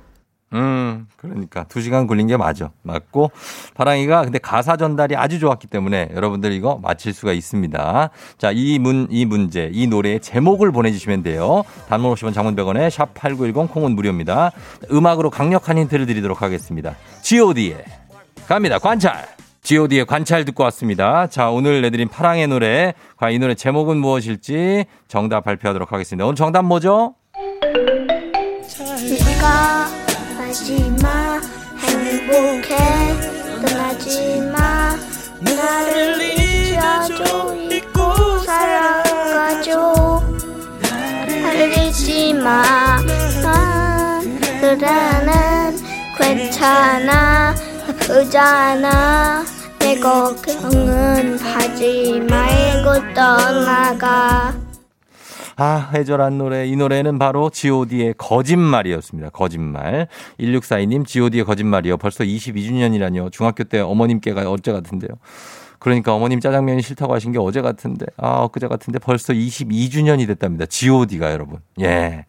[0.54, 2.70] 음, 그러니까 두 시간 굴린 게 맞아.
[2.82, 3.32] 맞고
[3.74, 8.10] 파랑이가 근데 가사 전달이 아주 좋았기 때문에 여러분들 이거 맞힐 수가 있습니다.
[8.38, 11.64] 자, 이 문, 이 문제, 이 노래의 제목을 보내주시면 돼요.
[11.88, 14.52] 단문 50원 장문 100원에 샵8910 콩은 무료입니다.
[14.92, 16.94] 음악으로 강력한 힌트를 드리도록 하겠습니다.
[17.22, 17.84] god의
[18.46, 18.78] 갑니다.
[18.78, 19.26] 관찰.
[19.62, 21.26] god의 관찰 듣고 왔습니다.
[21.26, 26.26] 자, 오늘 내드린 파랑의 노래, 과연 이 노래 제목은 무엇일지 정답 발표하도록 하겠습니다.
[26.26, 27.14] 오늘 정답 뭐죠?
[29.08, 29.86] 네가
[30.36, 31.40] 가지마
[31.78, 32.76] 행복해
[33.64, 34.94] 떠나지 마
[35.40, 40.22] 나를 잊어줘 잊고 살아가줘
[41.46, 42.62] 알리지마
[43.42, 45.76] 난 그래는
[46.18, 47.54] 괜찮아
[48.04, 49.44] 아프잖아
[49.78, 54.54] 내 걱정은 하지 말고 떠나가
[55.56, 56.66] 아, 해절한 노래.
[56.66, 59.30] 이 노래는 바로 god의 거짓말이었습니다.
[59.30, 60.08] 거짓말.
[60.40, 61.96] 1642님, god의 거짓말이요.
[61.96, 63.30] 벌써 22주년이라뇨.
[63.30, 65.10] 중학교 때 어머님께가 어제 같은데요.
[65.78, 70.66] 그러니까 어머님 짜장면이 싫다고 하신 게 어제 같은데, 아, 엊그제 같은데 벌써 22주년이 됐답니다.
[70.66, 71.60] god가 여러분.
[71.80, 72.26] 예.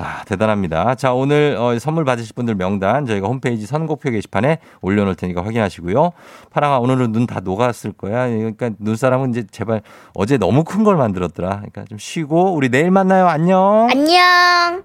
[0.00, 0.94] 아, 대단합니다.
[0.94, 6.12] 자, 오늘 어, 선물 받으실 분들 명단 저희가 홈페이지 선곡표 게시판에 올려놓을 테니까 확인하시고요.
[6.50, 8.28] 파랑아, 오늘은 눈 다 녹았을 거야.
[8.28, 9.82] 그러니까 눈사람은 이제 제발
[10.14, 11.48] 어제 너무 큰 걸 만들었더라.
[11.56, 13.26] 그러니까 좀 쉬고 우리 내일 만나요.
[13.26, 13.88] 안녕.
[13.90, 14.84] 안녕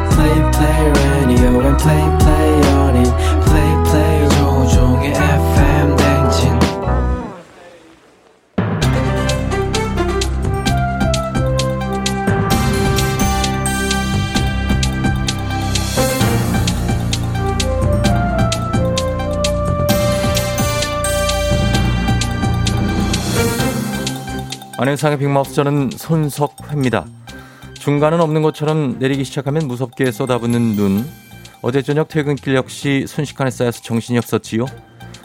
[25.01, 27.05] 안현상의 빅마우스 저는 손석회입니다.
[27.79, 31.09] 중간은 없는 것처럼 내리기 시작하면 무섭게 쏟아붓는 눈.
[31.63, 34.67] 어제 저녁 퇴근길 역시 순식간에 쌓여서 정신이 없었지요.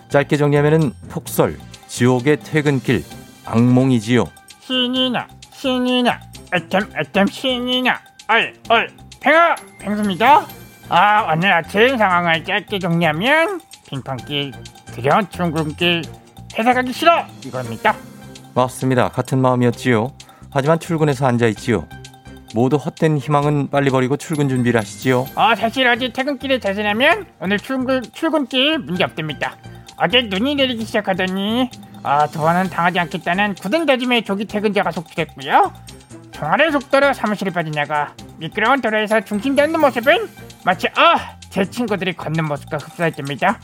[0.08, 1.58] 짧게 정리하면은 폭설,
[1.88, 3.04] 지옥의 퇴근길,
[3.44, 4.24] 악몽이지요.
[4.60, 6.20] 신이 나, 신이 나,
[6.54, 8.88] 애템, 애템, 신이 나, 얼, 얼,
[9.20, 10.46] 팽아, 팽수입니다.
[10.88, 14.52] 아, 오늘 아침 상황을 짧게 정리하면, 빙판길,
[14.86, 16.02] 드려 출근길,
[16.58, 17.26] 회사 가기 싫어!
[17.44, 17.94] 이겁니다.
[18.66, 19.10] 맞습니다.
[19.10, 20.12] 같은 마음이었지요.
[20.50, 21.86] 하지만 출근해서 앉아있지요.
[22.54, 25.26] 모두 헛된 희망은 빨리 버리고 출근 준비를 하시지요.
[25.34, 29.56] 어, 사실 어제 퇴근길에 자신하면 오늘 출근, 출근길 문제 없답니다.
[29.98, 31.68] 어제 눈이 내리기 시작하더니
[32.02, 35.72] 아, 두 번은 당하지 않겠다는 굳은 다짐에 조기 퇴근자가 속출했고요.
[36.32, 40.28] 총알의 속도로 사무실에 빠진 나가 미끄러운 도로에서 중심 잡는 모습은
[40.64, 43.60] 마치 아, 제 친구들이 걷는 모습과 흡사했답니다.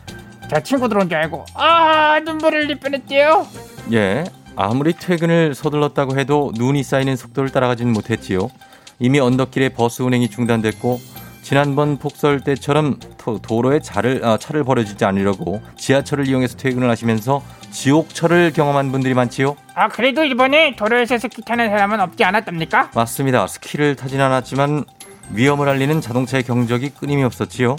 [0.50, 3.46] 제 친구들 온 줄 알고 아, 눈물을 흘릴 뻔했대요.
[3.92, 4.24] 예,
[4.56, 8.50] 아무리 퇴근을 서둘렀다고 해도 눈이 쌓이는 속도를 따라가지는 못했지요.
[8.98, 11.00] 이미 언덕길에 버스 운행이 중단됐고
[11.42, 18.52] 지난번 폭설 때처럼 도- 도로에 차를, 아, 차를 버려주지 않으려고 지하철을 이용해서 퇴근을 하시면서 지옥철을
[18.52, 19.56] 경험한 분들이 많지요.
[19.74, 22.90] 아, 그래도 이번에 도로에서 스키 타는 사람은 없지 않았답니까?
[22.94, 23.46] 맞습니다.
[23.48, 24.84] 스키를 타진 않았지만
[25.32, 27.76] 위험을 알리는 자동차의 경적이 끊임이 없었지요.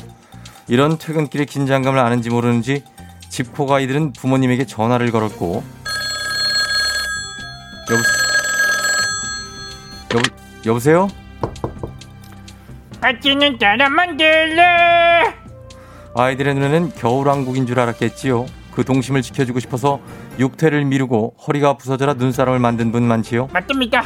[0.67, 2.83] 이런 퇴근길의 긴장감을 아는지 모르는지
[3.29, 5.63] 집코 가이들은 부모님에게 전화를 걸었고
[7.91, 8.01] 여보,
[10.15, 10.29] 여보,
[10.65, 11.07] 여보세요?
[13.01, 15.33] 같이는 따라 만들래
[16.15, 18.45] 아이들의 눈에는 겨울왕국인 줄 알았겠지요.
[18.71, 19.99] 그 동심을 지켜주고 싶어서
[20.39, 23.49] 육퇴를 미루고 허리가 부서져라 눈사람을 만든 분 많지요?
[23.51, 24.03] 맞습니다.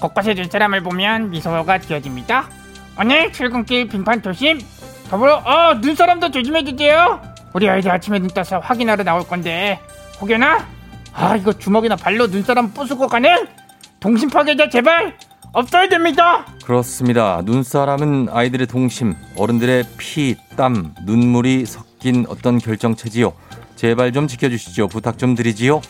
[0.00, 2.48] 곳곳에 눈사람을 보면 미소가 지어집니다.
[3.00, 4.60] 오늘 출근길 빙판 조심.
[5.08, 7.20] 더불어 어 눈사람도 조심해 주세요.
[7.54, 9.80] 우리 아이들 아침에 눈 떠서 확인하러 나올 건데
[10.20, 10.66] 혹여나
[11.18, 13.30] 아 이거 주먹이나 발로 눈사람 부수고 가는
[14.00, 15.16] 동심 파괴자 제발
[15.52, 16.44] 없어야 됩니다.
[16.64, 17.40] 그렇습니다.
[17.44, 23.32] 눈사람은 아이들의 동심, 어른들의 피, 땀, 눈물이 섞인 어떤 결정체지요.
[23.76, 24.88] 제발 좀 지켜주시죠.
[24.88, 25.80] 부탁 좀 드리지요.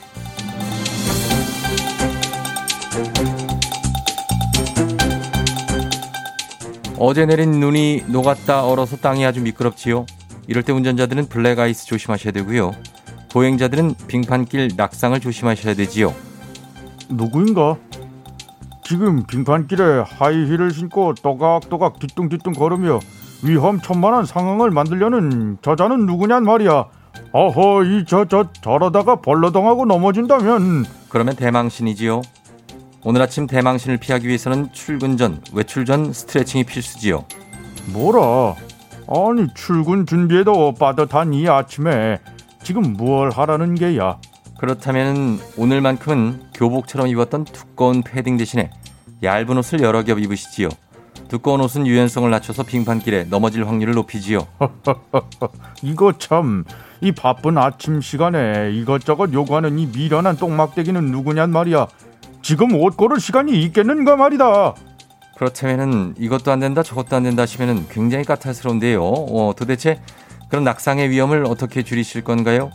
[6.98, 10.06] 어제 내린 눈이 녹았다 얼어서 땅이 아주 미끄럽지요.
[10.46, 12.72] 이럴 때 운전자들은 블랙아이스 조심하셔야 되고요.
[13.32, 16.14] 보행자들은 빙판길 낙상을 조심하셔야 되지요.
[17.08, 17.76] 누구인가?
[18.84, 23.00] 지금 빙판길에 하이힐을 신고 또각또각 뒤뚱뒤뚱 걸으며
[23.42, 26.86] 위험천만한 상황을 만들려는 저자는 누구냔 말이야.
[27.32, 32.22] 어허 이 저 저 저러다가 벌러덩하고 넘어진다면 그러면 대망신이지요.
[33.04, 37.24] 오늘 아침 대망신을 피하기 위해서는 출근 전, 외출 전 스트레칭이 필수지요.
[37.92, 38.54] 뭐라?
[39.08, 42.18] 아니 출근 준비에도 빠듯한 이 아침에
[42.66, 44.18] 지금 뭘 하라는 게야?
[44.58, 48.70] 그렇다면 오늘만큼은 교복처럼 입었던 두꺼운 패딩 대신에
[49.22, 50.70] 얇은 옷을 여러 겹 입으시지요.
[51.28, 54.48] 두꺼운 옷은 유연성을 낮춰서 빙판길에 넘어질 확률을 높이지요.
[55.82, 56.64] 이거 참
[57.00, 61.86] 이 바쁜 아침 시간에 이것저것 요구하는 이 미련한 똥막대기는 누구냔 말이야.
[62.42, 64.74] 지금 옷 고를 시간이 있겠는가 말이다.
[65.36, 69.02] 그렇다면은 이것도 안 된다 저것도 안 된다 하시면은 굉장히 까탈스러운데요.
[69.02, 70.00] 어, 도대체
[70.48, 72.70] 그런 낙상의 위험을 어떻게 줄이실 건가요?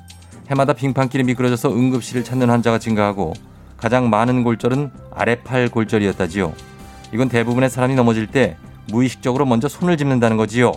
[0.49, 3.33] 해마다 빙판길이 미끄러져서 응급실을 찾는 환자가 증가하고
[3.77, 6.53] 가장 많은 골절은 아래팔 골절이었다지요.
[7.13, 8.57] 이건 대부분의 사람이 넘어질 때
[8.91, 10.73] 무의식적으로 먼저 손을 짚는다는 거지요.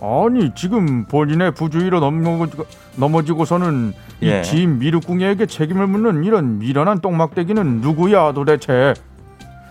[0.00, 4.40] 아니 지금 본인의 부주의로 넘어지고, 넘어지고서는 예.
[4.40, 8.94] 이지 미륵궁예에게 책임을 묻는 이런 미련한 똥막대기는 누구야 도대체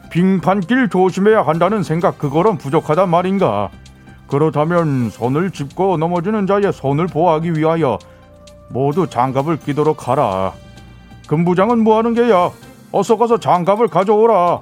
[0.09, 3.69] 빙판길 조심해야 한다는 생각 그거는 부족하단 말인가
[4.35, 7.97] 그렇다면 손을 짚고 넘어지는 자의 손을 보호하기 위하여
[8.67, 10.51] 모두 장갑을 끼도록 하라
[11.27, 12.51] 금부장은 뭐하는 게야
[12.91, 14.59] 어서 가서 장갑을 가져오라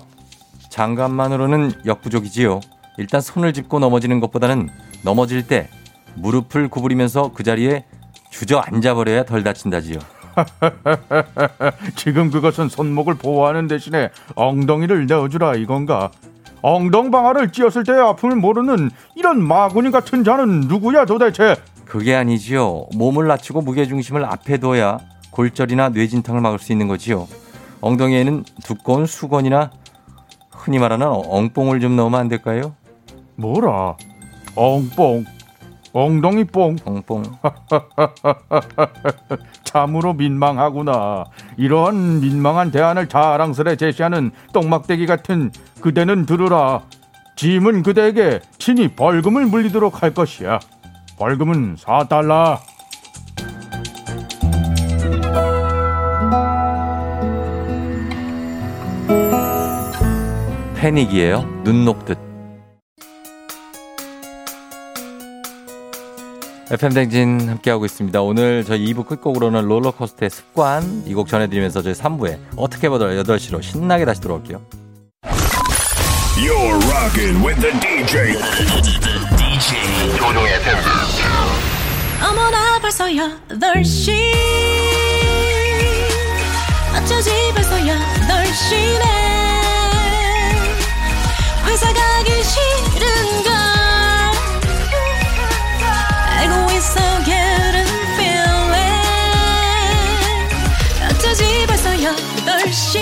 [0.69, 2.59] 장갑만으로는 역부족이지요.
[2.99, 4.69] 일단 손을 짚고 넘어지는 것보다는
[5.03, 5.69] 넘어질 때
[6.17, 7.83] 무릎을 구부리면서 그 자리에
[8.29, 9.97] 주저앉아 버려야 덜 다친다지요.
[11.95, 16.11] 지금 그것은 손목을 보호하는 대신에 엉덩이를 내어주라 이건가?
[16.63, 21.55] 엉덩방아를 찧었을 때의 아픔을 모르는 이런 마구니 같은 자는 누구야 도대체?
[21.85, 22.87] 그게 아니지요.
[22.95, 24.97] 몸을 낮추고 무게 중심을 앞에 둬야
[25.31, 27.27] 골절이나 뇌진탕을 막을 수 있는 거지요.
[27.81, 29.71] 엉덩이에는 두꺼운 수건이나
[30.49, 32.73] 흔히 말하는 엉뽕을 좀 넣으면 안 될까요?
[33.35, 33.97] 뭐라?
[34.55, 35.25] 엉뽕,
[35.93, 37.23] 엉덩이 뽕, 엉뽕.
[39.63, 41.25] 참으로 민망하구나.
[41.55, 45.51] 이런 민망한 대안을 자랑스레 제시하는 똥막대기 같은
[45.81, 46.81] 그대는 들으라.
[47.35, 50.59] 짐은 그대에게 친히 벌금을 물리도록 할 것이야.
[51.17, 52.57] 벌금은 4달러.
[60.75, 61.61] 패닉이에요.
[61.63, 62.32] 눈 녹듯.
[66.71, 68.21] FM댕진 함께하고 있습니다.
[68.21, 74.05] 오늘 저희 2부 끝곡으로는 롤러코스터의 습관 이 곡 전해드리면서 저희 3부에 어떻게 보다 8시로 신나게
[74.05, 74.61] 다시 돌아올게요.
[76.35, 78.33] You're rocking with the DJ.
[79.37, 80.75] DJ 조종의 팬.
[82.27, 84.11] 어머나 벌써 8시
[86.95, 89.03] 어쩌지 벌써 8시네
[91.67, 92.02] 회사 가
[101.43, 102.99] 어쩌지 벌써 8시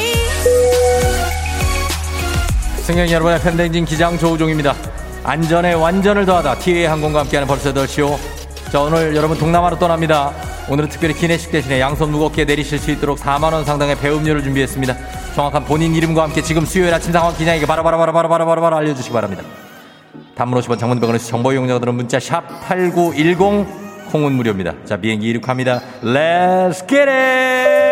[2.81, 4.75] 승객 여러분의 팬댕진 기장 조우종입니다.
[5.23, 8.17] 안전에 완전을 더하다 티웨이 항공과 함께하는 벌써 8시오.
[8.71, 10.33] 자 오늘 여러분 동남아로 떠납니다.
[10.67, 14.95] 오늘은 특별히 기내식 대신에 양손 무겁게 내리실 수 있도록 4만원 상당의 배음료를 준비했습니다.
[15.35, 19.43] 정확한 본인 이름과 함께 지금 수요일 아침 상황 기장에게 바로바로바로바로바로바로 알려주시기 바랍니다.
[20.35, 24.73] 단문 50원 장문병원의 정보 이용자들은 문자 샵 8910 콩은 무료입니다.
[24.85, 25.81] 자 비행기 이륙합니다.
[26.03, 27.90] Let's!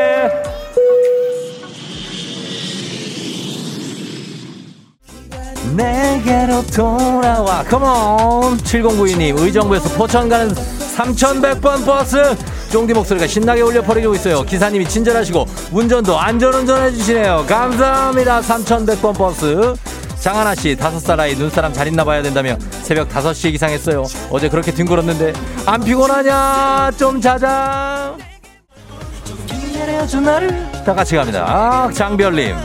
[5.75, 7.63] 내게로 돌아와.
[7.63, 12.35] 컴온 7092님 의정부에서 포천 가는 3100번 버스.
[12.71, 14.43] 쫑디 목소리가 신나게 울려 퍼지고 있어요.
[14.43, 17.45] 기사님이 친절하시고 운전도 안전운전 해주시네요.
[17.47, 18.41] 감사합니다.
[18.41, 19.73] 3100번 버스.
[20.19, 24.03] 장하나씨 5살 아이 눈사람 잘 있나 봐야 된다며 새벽 5시에 기상했어요.
[24.29, 25.33] 어제 그렇게 뒹굴었는데
[25.65, 26.91] 안 피곤하냐?
[26.97, 28.15] 좀 자자.
[30.85, 31.45] 다 같이 갑니다.
[31.47, 32.55] 아 장별님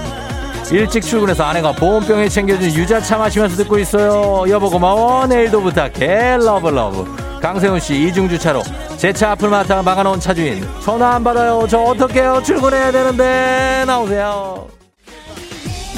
[0.72, 4.44] 일찍 출근해서 아내가 보온병에 챙겨준 유자차 마시면서 듣고 있어요.
[4.48, 5.26] 여보 고마워.
[5.26, 6.38] 내일도 부탁해.
[6.38, 7.04] love love
[7.40, 8.62] 강세훈 씨 이중주차로.
[8.96, 10.66] 제 차 앞을 막아- 막아놓은 차주인.
[10.82, 11.66] 전화 안 받아요.
[11.68, 12.42] 저 어떡해요?
[12.44, 13.84] 출근해야 되는데.
[13.86, 14.66] 나오세요.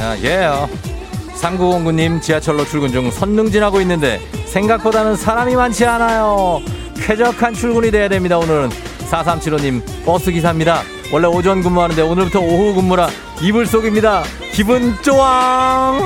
[0.01, 0.69] 아, 예요.
[1.41, 6.61] 3909님 지하철로 출근 중 선릉 지나고 있는데 생각보다는 사람이 많지 않아요.
[6.99, 8.71] 쾌적한 출근이 돼야 됩니다, 오늘은.
[9.11, 10.83] 4375님 버스 기사입니다.
[11.13, 13.09] 원래 오전 근무하는데 오늘부터 오후 근무라
[13.43, 14.25] 이불 속입니다.
[14.53, 15.99] 기분 좋아.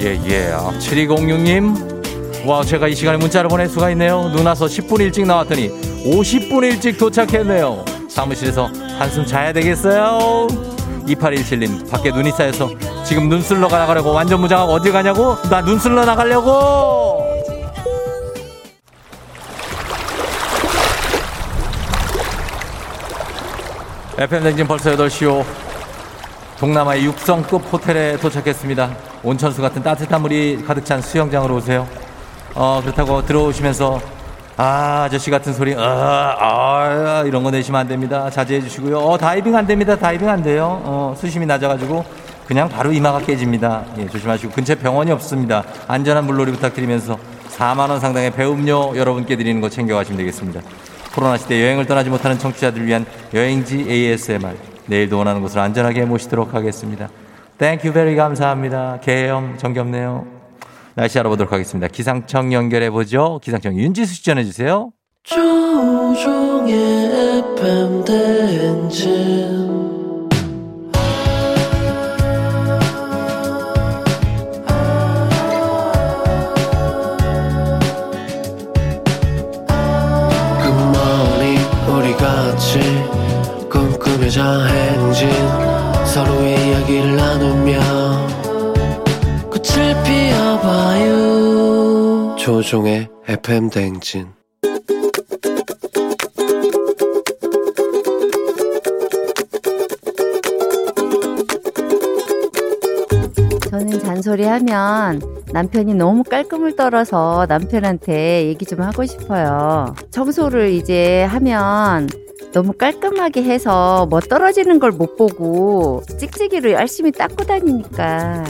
[0.00, 0.52] 예, 예.
[0.78, 2.46] 7206님.
[2.46, 4.28] 와, 제가 이 시간에 문자를 보낼 수가 있네요.
[4.34, 5.70] 눈 와서 10분 일찍 나왔더니
[6.04, 7.84] 50분 일찍 도착했네요.
[8.08, 10.48] 사무실에서 한숨 자야 되겠어요.
[11.06, 12.70] 2817님, 밖에 눈이 쌓여서
[13.04, 15.36] 지금 눈 쓸러 나가려고 완전 무장하고 어디 가냐고?
[15.50, 17.21] 나 눈 쓸러 나가려고!
[24.22, 25.44] FM 댕진 벌써 8시요.
[26.60, 28.96] 동남아의 육성급 호텔에 도착했습니다.
[29.24, 31.88] 온천수 같은 따뜻한 물이 가득 찬 수영장으로 오세요.
[32.54, 34.00] 어, 그렇다고 들어오시면서
[34.56, 38.30] 아, 아저씨 같은 소리, 아, 아, 이런 거 내시면 안 됩니다.
[38.30, 39.00] 자제해 주시고요.
[39.00, 39.96] 어, 다이빙 안 됩니다.
[39.96, 40.80] 다이빙 안 돼요.
[40.84, 42.04] 어, 수심이 낮아가지고
[42.46, 43.82] 그냥 바로 이마가 깨집니다.
[43.98, 45.64] 예, 조심하시고 근처에 병원이 없습니다.
[45.88, 47.18] 안전한 물놀이 부탁드리면서
[47.56, 50.60] 4만 원 상당의 배음료 여러분께 드리는 거 챙겨가시면 되겠습니다.
[51.14, 53.04] 코로나 시대 여행을 떠나지 못하는 청취자들을 위한
[53.34, 54.56] 여행지 ASMR.
[54.86, 57.08] 내일도 원하는 곳을 안전하게 모시도록 하겠습니다.
[57.58, 58.98] Thank you very 감사합니다.
[59.02, 60.26] 개엄 정겹네요.
[60.94, 61.88] 날씨 알아보도록 하겠습니다.
[61.88, 63.40] 기상청 연결해 보죠.
[63.42, 64.90] 기상청 윤지수 씨 전해 주세요.
[65.22, 66.74] 조우종의
[67.58, 69.61] FM 대행진
[84.66, 85.30] 행진
[86.06, 87.80] 서로의 이야기를 나누며
[89.50, 91.22] 꽃을 피워봐요.
[92.38, 94.26] 조종의 FM 대행진.
[103.70, 105.22] 저는 잔소리하면
[105.52, 109.94] 남편이 너무 깔끔을 떨어서 남편한테 얘기 좀 하고 싶어요.
[110.10, 112.08] 청소를 이제 하면
[112.52, 118.44] 너무 깔끔하게 해서 뭐 떨어지는 걸 못 보고 찍찍이로 열심히 닦고 다니니까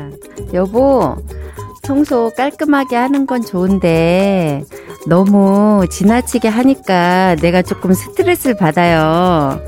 [0.53, 1.16] 여보
[1.82, 4.64] 청소 깔끔하게 하는 건 좋은데
[5.07, 9.61] 너무 지나치게 하니까 내가 조금 스트레스를 받아요.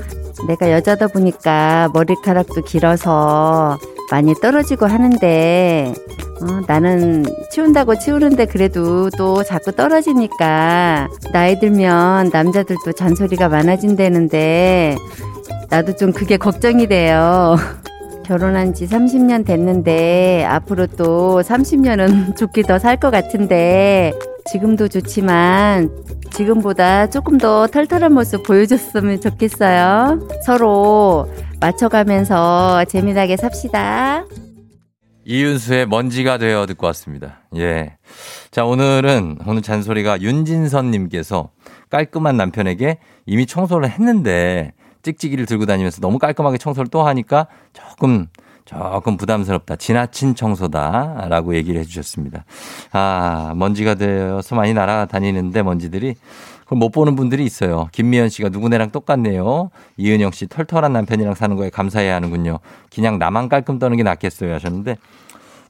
[0.47, 3.77] 내가 여자다 보니까 머리카락도 길어서
[4.11, 5.93] 많이 떨어지고 하는데
[6.41, 14.97] 어, 나는 치운다고 치우는데 그래도 또 자꾸 떨어지니까 나이 들면 남자들도 잔소리가 많아진다는데
[15.69, 17.55] 나도 좀 그게 걱정이 돼요.
[18.25, 24.13] 결혼한 지 30년 됐는데 앞으로 또 30년은 좋게 더 살 것 같은데
[24.45, 25.89] 지금도 좋지만
[26.31, 30.19] 지금보다 조금 더 털털한 모습 보여줬으면 좋겠어요.
[30.45, 31.27] 서로
[31.59, 34.25] 맞춰가면서 재미나게 삽시다.
[35.25, 37.41] 이윤수의 먼지가 되어 듣고 왔습니다.
[37.55, 37.97] 예.
[38.51, 41.49] 자, 오늘은, 오늘 잔소리가 윤진선 님께서
[41.89, 48.27] 깔끔한 남편에게 이미 청소를 했는데 찍찍이를 들고 다니면서 너무 깔끔하게 청소를 또 하니까 조금,
[48.65, 49.75] 조금 부담스럽다.
[49.75, 51.27] 지나친 청소다.
[51.29, 52.45] 라고 얘기를 해주셨습니다.
[52.91, 56.15] 아, 먼지가 되어서 많이 날아다니는데 먼지들이
[56.63, 57.89] 그걸 못 보는 분들이 있어요.
[57.91, 59.69] 김미연 씨가 누구네랑 똑같네요.
[59.97, 62.59] 이은영 씨 털털한 남편이랑 사는 거에 감사해야 하는군요.
[62.93, 64.97] 그냥 나만 깔끔 떠는 게 낫겠어요 하셨는데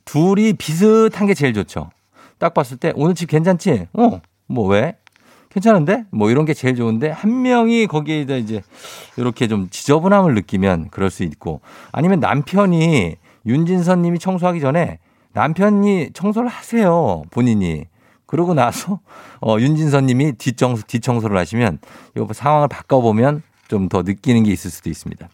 [0.06, 1.90] 둘이 비슷한 게 제일 좋죠.
[2.38, 3.88] 딱 봤을 때 오늘 집 괜찮지?
[3.94, 4.96] 어, 뭐 왜?
[5.56, 6.04] 괜찮은데?
[6.12, 8.62] 뭐 이런 게 제일 좋은데 한 명이 거기에다 이제
[9.16, 11.62] 이렇게 좀 지저분함을 느끼면 그럴 수 있고
[11.94, 15.00] 아니면 남편이 윤진선 님이 청소하기 전에
[15.32, 17.24] 남편이 청소를 하세요.
[17.32, 17.86] 본인이.
[18.26, 19.00] 그러고 나서
[19.40, 21.80] 어 윤진선 님이 뒷청소 뒷청소를 하시면
[22.18, 25.28] 요 상황을 바꿔 보면 좀 더 느끼는 게 있을 수도 있습니다.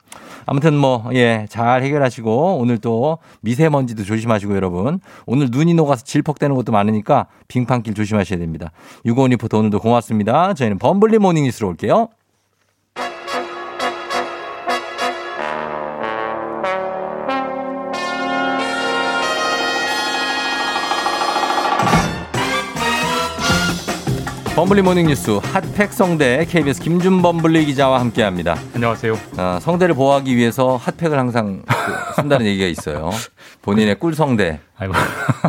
[0.46, 5.00] 아무튼 뭐, 예, 잘 해결하시고, 오늘 또 미세먼지도 조심하시고, 여러분.
[5.26, 8.72] 오늘 눈이 녹아서 질퍽대는 것도 많으니까 빙판길 조심하셔야 됩니다.
[9.06, 10.54] 유고원 리포터 오늘도 고맙습니다.
[10.54, 12.10] 저희는 범블리 모닝 뉴스로 올게요.
[24.62, 28.56] 범블리 모닝 뉴스 핫팩 성대 KBS 김준범블리 기자와 함께합니다.
[28.76, 29.14] 안녕하세요.
[29.40, 33.10] 어, 성대를 보호하기 위해서 핫팩을 항상 그 쓴다는 얘기가 있어요.
[33.64, 34.60] 본인의 꿀 성대.
[34.78, 34.94] 아이고.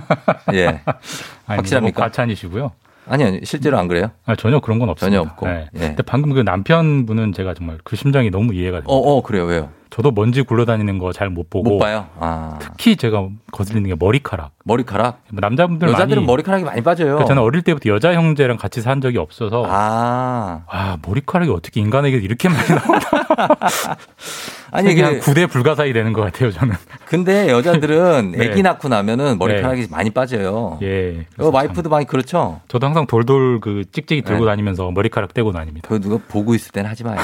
[0.55, 0.67] 예.
[0.67, 2.01] 아니, 확실합니까?
[2.01, 2.73] 너무 과찬이시고요.
[3.07, 4.13] 아니 아니 실제로 안 그래요?
[4.25, 5.15] 아, 전혀 그런 건 없습니다.
[5.15, 5.47] 전혀 없고.
[5.47, 5.69] 네.
[5.75, 5.79] 예.
[5.79, 8.91] 근데 방금 그 남편분은 제가 정말 그 심정이 너무 이해가 됩니다.
[8.91, 9.69] 어, 어 그래요 왜요?
[9.93, 12.07] 저도 먼지 굴러다니는 거 잘 못 보고 못 봐요.
[12.19, 14.53] 아 특히 제가 거슬리는 게 머리카락.
[14.65, 15.21] 머리카락.
[15.31, 17.09] 뭐 남자분들 여자들은 많이 머리카락이 많이 빠져요.
[17.09, 22.17] 그러니까 저는 어릴 때부터 여자 형제랑 같이 산 적이 없어서 아, 아, 머리카락이 어떻게 인간에게
[22.17, 23.01] 이렇게 많이 나오나
[24.75, 26.75] 아니, 그냥 그- 구대 불가사의 되는 것 같아요 저는.
[27.05, 28.49] 근데 여자들은 네.
[28.51, 30.79] 아기 낳고 나면은 머리카락이 많이 빠져요.
[30.83, 31.27] 예.
[31.39, 32.61] 어, 와이프도 많이 그렇죠.
[32.69, 34.51] 저도 항상 돌돌 그 찍찍이 들고 네.
[34.53, 35.87] 다니면서 머리카락 떼고 다닙니다.
[35.91, 37.19] 그 누가 보고 있을 때는 하지 마요.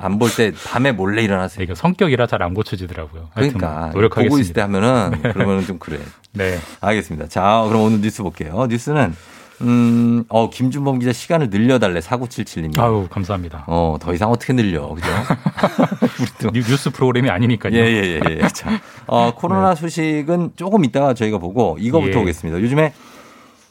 [0.00, 1.62] 안 볼 때 밤에 몰래 일어나세요.
[1.62, 3.28] 이게 성격이라 잘 안 고쳐지더라고요.
[3.34, 4.28] 하여튼 그러니까 뭐 노력하겠습니다.
[4.30, 5.98] 보고 있을 때 하면은 그러면은 좀 그래.
[6.32, 6.58] 네.
[6.80, 7.28] 알겠습니다.
[7.28, 8.66] 자, 그럼 오늘 뉴스 볼게요.
[8.68, 9.14] 뉴스는
[9.62, 12.78] 음, 어, 김준범 기자 시간을 늘려달래 4977님.
[12.78, 13.64] 아우 감사합니다.
[13.68, 15.08] 어, 더 이상 어떻게 늘려, 그죠?
[16.52, 17.74] 뉴- 뉴스 프로그램이 아니니까요.
[17.74, 18.48] 예, 예, 예, 예.
[18.48, 22.22] 자, 어, 코로나 소식은 조금 이따가 저희가 보고 이거부터 예.
[22.22, 22.60] 오겠습니다.
[22.60, 22.92] 요즘에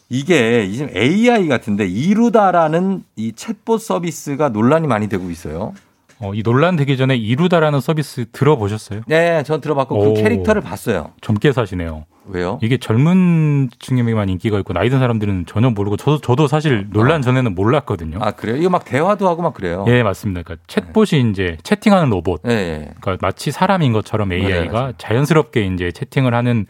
[0.09, 5.73] 이게 지금 AI 같은데 이루다라는 이 챗봇 서비스가 논란이 많이 되고 있어요.
[6.19, 9.01] 어, 이 논란 되기 전에 이루다라는 서비스 들어보셨어요?
[9.07, 10.13] 네, 전 들어봤고 오.
[10.13, 11.11] 그 캐릭터를 봤어요.
[11.21, 12.05] 젊게 사시네요.
[12.27, 12.57] 왜요?
[12.63, 17.53] 이게 젊은 층에만 인기가 있고 나이 든 사람들은 전혀 모르고 저도 저도 사실 논란 전에는
[17.53, 18.17] 몰랐거든요.
[18.21, 18.55] 아, 그래요?
[18.57, 19.85] 이거 막 대화도 하고 막 그래요.
[19.87, 20.41] 예, 맞습니다.
[20.41, 22.41] 그러니까 챗봇이 이제 채팅하는 로봇.
[22.47, 22.91] 예, 예.
[22.99, 26.65] 그러니까 마치 사람인 것처럼 AI가 맞아요, 자연스럽게 이제 채팅을 하는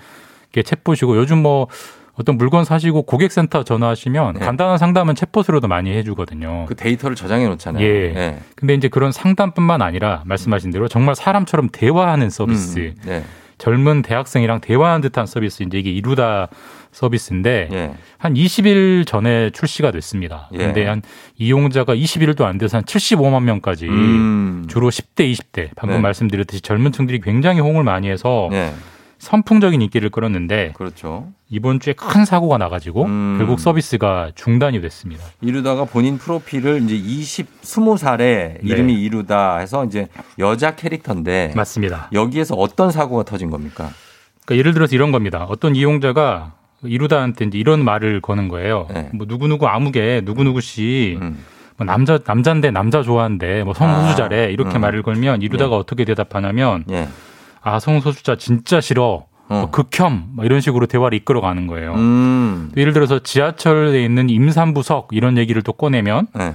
[0.52, 1.68] 게 챗봇이고 요즘 뭐
[2.18, 6.48] 어떤 물건 사시고 고객센터 전화하시면 간단한 상담은 챗봇으로도 많이 해주거든요.
[6.48, 6.66] 네.
[6.68, 7.84] 그 데이터를 저장해 놓잖아요.
[7.84, 7.90] 예.
[8.16, 8.40] 예.
[8.56, 12.80] 근데 이제 그런 상담뿐만 아니라 말씀하신 대로 정말 사람처럼 대화하는 서비스.
[12.80, 13.24] 음, 네.
[13.58, 16.50] 젊은 대학생이랑 대화하는 듯한 서비스 이제 이게 이루다
[16.92, 17.94] 서비스인데 예.
[18.18, 20.50] 한 20일 전에 출시가 됐습니다.
[20.54, 20.58] 예.
[20.58, 21.02] 근데 한
[21.38, 24.66] 이용자가 21일도 안 돼서 한 75만 명까지 음.
[24.70, 26.02] 주로 10대, 20대 방금 네.
[26.02, 28.72] 말씀드렸듯이 젊은 층들이 굉장히 호응을 많이 해서 예.
[29.26, 31.28] 선풍적인 인기를 끌었는데 그렇죠.
[31.50, 33.36] 이번 주에 큰 사고가 나가지고 음.
[33.40, 35.24] 결국 서비스가 중단이 됐습니다.
[35.42, 40.08] 이루다가 본인 프로필을 이제 20, 20살에 이름이 이루다 해서 이제
[40.38, 42.10] 여자 캐릭터인데 맞습니다.
[42.14, 43.90] 여기에서 어떤 사고가 터진 겁니까?
[44.46, 45.46] 그러니까 예를 들어서 이런 겁니다.
[45.50, 46.54] 어떤 이용자가
[46.84, 48.88] 이루다한테 이제 이런 말을 거는 거예요.
[48.94, 49.10] 네.
[49.12, 51.44] 뭐 누구누구 아무개 누구누구 씨 음.
[51.78, 54.82] 뭐 남자 남자인데 남자 좋아한대 뭐 성소수자래 아, 이렇게 음.
[54.82, 57.08] 말을 걸면 이루다가 어떻게 대답하냐면 예.
[57.66, 61.96] 아 성소수자 진짜 싫어 뭐 극혐 뭐 이런 식으로 대화를 이끌어가는 거예요.
[61.96, 62.72] 음.
[62.74, 66.54] 또 예를 들어서 지하철에 있는 임산부석 이런 얘기를 또 꺼내면 네.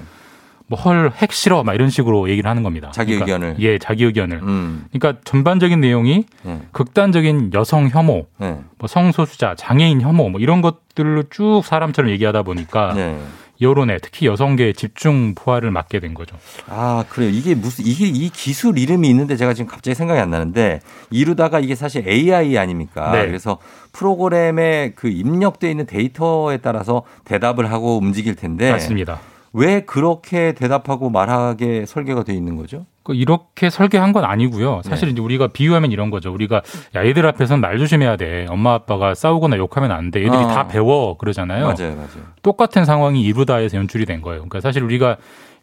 [0.69, 2.91] 뭐헐핵 싫어 막 이런 식으로 얘기를 하는 겁니다.
[2.93, 3.57] 자기 그러니까 의견을.
[3.59, 4.41] 예 자기 의견을.
[4.43, 4.85] 음.
[4.93, 6.61] 그러니까 전반적인 내용이 예.
[6.71, 8.61] 극단적인 여성 혐오, 네.
[8.79, 13.19] 뭐 성소수자, 장애인 혐오 뭐 이런 것들로 쭉 사람처럼 얘기하다 보니까 네.
[13.61, 16.37] 여론에 특히 여성계에 집중 포화를 맞게 된 거죠.
[16.69, 17.31] 아, 그래요.
[17.31, 20.81] 이게 무슨, 이게 이 기술 이름이 있는데 제가 지금 갑자기 생각이 안 나는데
[21.11, 23.13] 이루다가 이게 사실 AI 아닙니까?
[23.13, 23.27] 네.
[23.27, 23.59] 그래서
[23.93, 28.71] 프로그램에 그 입력돼 있는 데이터에 따라서 대답을 하고 움직일 텐데.
[28.71, 29.21] 맞습니다.
[29.53, 32.87] 왜 그렇게 대답하고 말하게 설계가 돼 있는 거죠?
[33.11, 34.83] 그 이렇게 설계한 건 아니고요.
[34.85, 35.13] 사실 네.
[35.13, 36.33] 이제 우리가 비유하면 이런 거죠.
[36.33, 36.63] 우리가
[36.95, 38.47] 야 애들 앞에서는 말 조심해야 돼.
[38.49, 40.21] 엄마 아빠가 싸우거나 욕하면 안 돼.
[40.21, 40.47] 애들이 어.
[40.47, 41.65] 다 배워 그러잖아요.
[41.65, 42.23] 맞아요, 맞아요.
[42.43, 44.43] 똑같은 상황이 이루다에서 연출이 된 거예요.
[44.43, 45.17] 그러니까 사실 우리가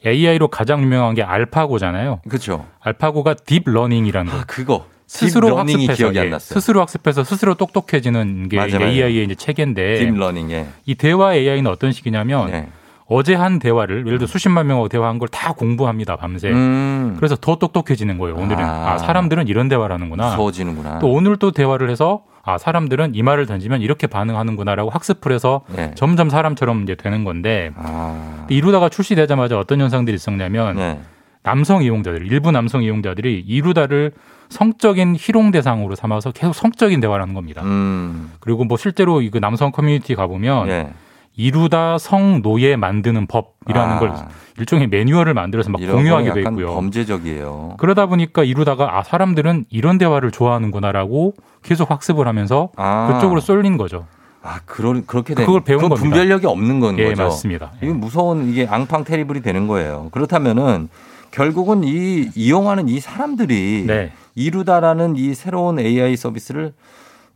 [0.05, 2.19] AI로 가장 유명한 게 알파고잖아요.
[2.27, 2.65] 그렇죠.
[2.81, 4.39] 알파고가 deep learning이라는 거.
[4.45, 4.85] 그거.
[5.05, 6.59] 스스로 학습해서 기억이 안 예, 났어요.
[6.59, 8.81] 스스로 학습해서 스스로 똑똑해지는 게 맞아요.
[8.81, 10.65] AI의 이제 체계인데 deep learning에.
[10.85, 12.67] 이 대화 AI는 어떤 식이냐면 네.
[13.09, 16.49] 어제 한 대화를 예를 들어 수십만 명하고 대화한 걸 다 공부합니다 밤새.
[16.51, 17.15] 음.
[17.17, 18.35] 그래서 더 똑똑해지는 거예요.
[18.35, 18.93] 오늘은 아.
[18.93, 20.31] 아, 사람들은 이런 대화를 하는구나.
[20.31, 20.99] 무서워지는구나.
[20.99, 25.91] 또 오늘 또 대화를 해서 아 사람들은 이 말을 던지면 이렇게 반응하는구나라고 학습을 해서 네.
[25.95, 28.45] 점점 사람처럼 이제 되는 건데 아.
[28.49, 30.99] 이루다가 출시되자마자 어떤 현상들이 있었냐면 네.
[31.43, 34.11] 남성 이용자들 일부 남성 이용자들이 이루다를
[34.49, 37.61] 성적인 희롱 대상으로 삼아서 계속 성적인 대화를 하는 겁니다.
[37.63, 38.31] 음.
[38.39, 40.89] 그리고 뭐 실제로 이그 남성 커뮤니티 가보면 예.
[41.37, 43.99] 이루다 성노예 만드는 법이라는 아.
[43.99, 44.13] 걸
[44.59, 46.73] 일종의 매뉴얼을 만들어서 막 공유하기도 했고요.
[46.73, 47.75] 범죄적이에요.
[47.77, 53.13] 그러다 보니까 이루다가 아 사람들은 이런 대화를 좋아하는구나라고 계속 학습을 하면서 아.
[53.13, 54.07] 그쪽으로 쏠린 거죠.
[54.41, 56.01] 아, 그런 그렇게 된 그걸 배운 겁니다.
[56.01, 57.23] 분별력이 없는 건 예, 거죠.
[57.23, 57.71] 맞습니다.
[57.81, 60.09] 이게 무서운 이게 앙팡 테리블이 되는 거예요.
[60.11, 60.89] 그렇다면은
[61.31, 64.11] 결국은 이 이용하는 이 사람들이 네.
[64.35, 66.73] 이루다라는 이 새로운 AI 서비스를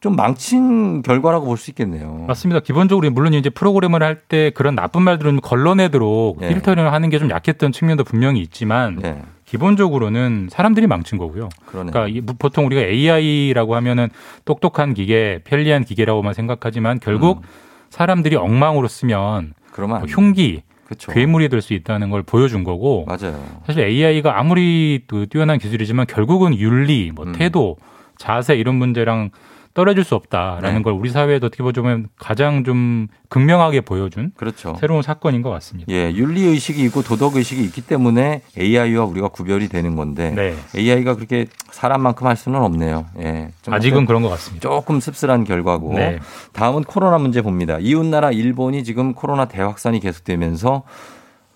[0.01, 2.25] 좀 망친 결과라고 볼 수 있겠네요.
[2.27, 2.59] 맞습니다.
[2.59, 6.49] 기본적으로 물론 이제 프로그램을 할 때 그런 나쁜 말들은 걸러내도록 네.
[6.49, 9.21] 필터링을 하는 게 좀 약했던 측면도 분명히 있지만 네.
[9.45, 11.49] 기본적으로는 사람들이 망친 거고요.
[11.67, 11.91] 그러네요.
[11.91, 14.09] 그러니까 이- 보통 우리가 AI라고 하면은
[14.45, 17.43] 똑똑한 기계, 편리한 기계라고만 생각하지만 결국 음.
[17.91, 21.11] 사람들이 엉망으로 쓰면 그러면 뭐안 흉기, 그쵸.
[21.11, 23.39] 괴물이 될 수 있다는 걸 보여준 거고 맞아요.
[23.67, 27.33] 사실 AI가 아무리 또 뛰어난 기술이지만 결국은 윤리, 뭐 음.
[27.33, 27.77] 태도,
[28.17, 29.29] 자세 이런 문제랑
[29.73, 30.81] 떨어질 수 없다라는 네.
[30.81, 34.75] 걸 우리 사회에도 어떻게 보면 가장 좀 극명하게 보여준 그렇죠.
[34.79, 35.91] 새로운 사건인 것 같습니다.
[35.91, 40.55] 예, 윤리 의식이 있고 도덕 의식이 있기 때문에 AI와 우리가 구별이 되는 건데 네.
[40.75, 43.05] AI가 그렇게 사람만큼 할 수는 없네요.
[43.19, 44.61] 예, 좀 아직은 그런 것 같습니다.
[44.61, 45.93] 조금 씁쓸한 결과고.
[45.93, 46.19] 네.
[46.53, 47.77] 다음은 코로나 문제 봅니다.
[47.79, 50.83] 이웃 나라 일본이 지금 코로나 대확산이 계속되면서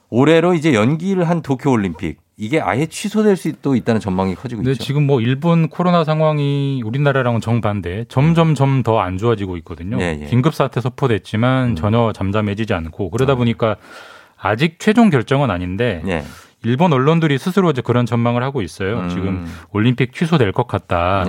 [0.09, 4.83] 올해로 이제 연기를 한 도쿄 올림픽 이게 아예 취소될 수도 있다는 전망이 커지고 있죠.
[4.83, 9.97] 지금 뭐 일본 코로나 상황이 우리나라랑은 정반대 점점 점 더 안 좋아지고 있거든요.
[10.01, 10.25] 예, 예.
[10.25, 13.77] 긴급 사태 선포됐지만 전혀 잠잠해지지 않고 그러다 보니까
[14.38, 16.23] 아직 최종 결정은 아닌데 예.
[16.63, 18.99] 일본 언론들이 스스로 이제 그런 전망을 하고 있어요.
[19.01, 19.09] 음.
[19.09, 21.23] 지금 올림픽 취소될 것 같다.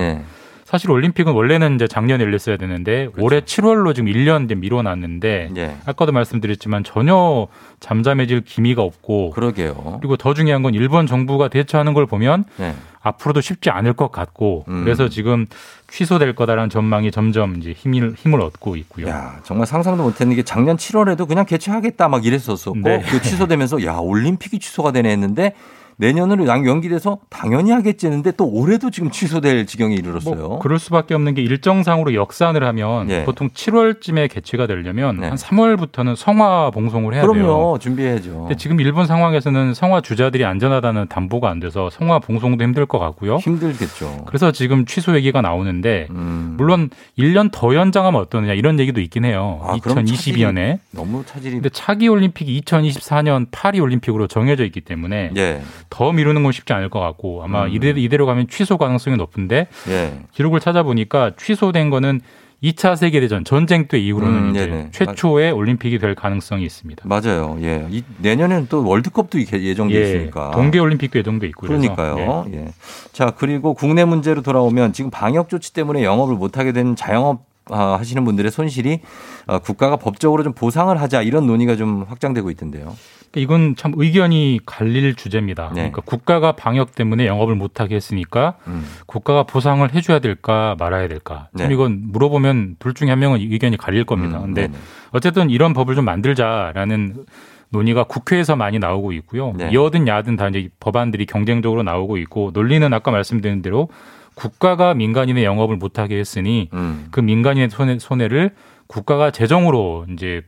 [0.67, 0.69] 예.
[0.69, 5.61] 사실 올림픽은 원래는 이제 작년에 열렸어야 되는데 올해 7월로 지금 1년 이제 미뤄놨는데 그렇죠.
[5.61, 5.77] 예.
[5.85, 7.47] 아까도 말씀드렸지만 전혀
[7.79, 9.99] 잠잠해질 기미가 없고 그러게요.
[10.01, 12.73] 그리고 더 중요한 건 일본 정부가 대처하는 걸 보면 예.
[13.01, 14.83] 앞으로도 쉽지 않을 것 같고 음.
[14.83, 15.45] 그래서 지금
[15.89, 19.07] 취소될 거다라는 전망이 점점 이제 힘을 힘을 얻고 있고요.
[19.07, 23.01] 야, 정말 상상도 못했는 게 작년 7월에도 그냥 개최하겠다 막 이랬었었고 네.
[23.07, 25.53] 그 취소되면서 야 올림픽이 취소가 되네 했는데
[25.97, 30.35] 내년으로 양- 연기돼서 당연히 하겠지 했는데 또 올해도 지금 취소될 지경에 이르렀어요.
[30.47, 33.23] 뭐 그럴 수밖에 없는 게 일정상으로 역산을 하면 예.
[33.23, 35.27] 보통 7월쯤에 개최가 되려면 네.
[35.27, 37.31] 한 3월부터는 성화 봉송을 해야 돼요.
[37.33, 38.31] 그럼요 준비해야죠.
[38.41, 43.37] 근데 지금 일본 상황에서는 성화 주자들이 안전하다는 담보가 안 돼서 성화 봉송도 힘들 것 같고요.
[43.37, 44.23] 힘들겠죠.
[44.27, 46.53] 그래서 지금 취소 얘기가 나오는데 음.
[46.57, 49.59] 물론 1년 더 연장하면 어떠느냐 이런 얘기도 있긴 해요.
[49.63, 50.79] 아, 그럼 2022년에.
[50.91, 55.61] 너무 차질이 근데 차기 올림픽이 2024년 파리 올림픽으로 정해져 있기 때문에 예.
[55.89, 57.73] 더 미루는 건 쉽지 않을 것 같고 아마 음.
[57.73, 60.19] 이대로, 이대로 가면 취소 가능성이 높은데 예.
[60.33, 62.21] 기록을 찾아보니까 취소된 거는
[62.63, 64.89] 2차 세계대전 전쟁 때 이후로는 음, 이제 네네.
[64.91, 67.03] 최초의 올림픽이 될 가능성이 있습니다.
[67.07, 67.57] 맞아요.
[67.61, 67.85] 예.
[67.89, 70.51] 이, 내년에는 또 월드컵도 예정돼 예, 있으니까.
[70.51, 72.47] 동계 올림픽도 예정돼 있고 그러니까요.
[72.53, 72.69] 예.
[73.11, 77.56] 자, 그리고 국내 문제로 돌아오면 지금 방역 조치 때문에 영업을 못 하게 된 자영업 아,
[77.69, 79.01] 하시는 분들의 손실이
[79.47, 82.95] 어, 국가가 법적으로 좀 보상을 하자 이런 논의가 좀 확장되고 있던데요.
[83.31, 85.69] 그러니까 이건 참 의견이 갈릴 주제입니다.
[85.69, 85.89] 네.
[85.89, 88.85] 그러니까 국가가 방역 때문에 영업을 못하게 했으니까 음.
[89.05, 91.49] 국가가 보상을 해줘야 될까 말아야 될까.
[91.57, 91.73] 참 네.
[91.73, 94.37] 이건 물어보면 둘 중에 한 명은 의견이 갈릴 겁니다.
[94.37, 94.77] 음, 근데 네네.
[95.11, 97.25] 어쨌든 이런 법을 좀 만들자라는
[97.69, 99.53] 논의가 국회에서 많이 나오고 있고요.
[99.55, 99.73] 네.
[99.73, 103.89] 여든 야든 다 이제 법안들이 경쟁적으로 나오고 있고 논리는 아까 말씀드린 대로
[104.37, 107.07] 국가가 민간인의 영업을 못하게 했으니 음.
[107.09, 108.51] 그 민간인의 손해, 손해를
[108.85, 110.43] 국가가 재정으로 이제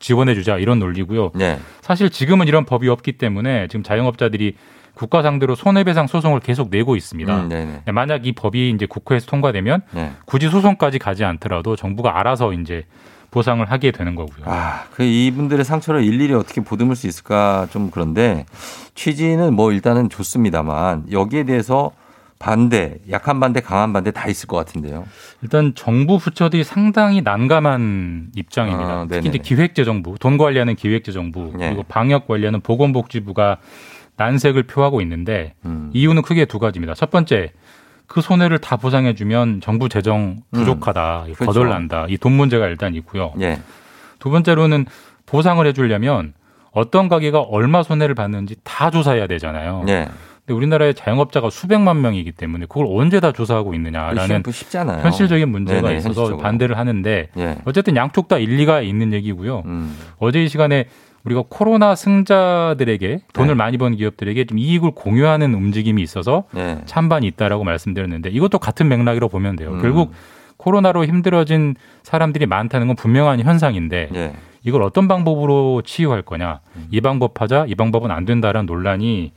[0.00, 1.30] 지원해주자 이런 논리고요.
[1.36, 1.60] 네.
[1.80, 4.56] 사실 지금은 이런 법이 없기 때문에 지금 자영업자들이
[4.94, 7.42] 국가 상대로 손해배상 소송을 계속 내고 있습니다.
[7.42, 7.82] 음, 네네.
[7.92, 10.12] 만약 이 법이 이제 국회에서 통과되면 네.
[10.24, 12.84] 굳이 소송까지 가지 않더라도 정부가 알아서 이제
[13.30, 14.44] 보상을 하게 되는 거고요.
[14.46, 18.44] 아, 그 이분들의 상처를 일일이 어떻게 보듬을 수 있을까 좀 그런데
[18.96, 21.92] 취지는 뭐 일단은 좋습니다만 여기에 대해서
[22.40, 25.06] 반대, 약한 반대, 강한 반대 다 있을 것 같은데요.
[25.42, 28.90] 일단 정부 부처들이 상당히 난감한 입장입니다.
[28.90, 29.38] 아, 특히 이제.
[29.38, 31.68] 기획재정부, 돈 관리하는 기획재정부, 네.
[31.68, 33.58] 그리고 방역 관리하는 보건복지부가
[34.16, 35.90] 난색을 표하고 있는데 음.
[35.92, 36.94] 이유는 크게 두 가지입니다.
[36.94, 37.52] 첫 번째,
[38.06, 41.44] 그 손해를 다 보상해주면 정부 재정 부족하다, 그렇죠.
[41.44, 42.06] 거덜난다.
[42.08, 43.34] 이돈 문제가 일단 있고요.
[43.40, 43.60] 예.
[44.18, 44.86] 두 번째로는
[45.26, 46.32] 보상을 해주려면
[46.72, 49.84] 어떤 가게가 얼마 손해를 봤는지 다 조사해야 되잖아요.
[49.88, 50.08] 예.
[50.50, 55.00] 근데 우리나라의 자영업자가 수백만 명이기 때문에 그걸 언제 다 조사하고 있느냐라는 그 않아요.
[55.02, 56.38] 현실적인 문제가 네네, 있어서 현실적으로.
[56.38, 57.56] 반대를 하는데 예.
[57.64, 59.62] 어쨌든 양쪽 다 일리가 있는 얘기고요.
[59.66, 59.96] 음.
[60.18, 60.86] 어제 이 시간에
[61.22, 63.54] 우리가 코로나 승자들에게 돈을 네.
[63.54, 66.78] 많이 번 기업들에게 좀 이익을 공유하는 움직임이 있어서 예.
[66.84, 69.74] 찬반이 있다라고 말씀드렸는데 이것도 같은 맥락이라고 보면 돼요.
[69.74, 69.80] 음.
[69.80, 70.12] 결국
[70.56, 74.32] 코로나로 힘들어진 사람들이 많다는 건 분명한 현상인데 예.
[74.64, 76.58] 이걸 어떤 방법으로 치유할 거냐.
[76.74, 76.88] 음.
[76.90, 79.32] 이 방법 하자, 이 방법은 안 된다라는 논란이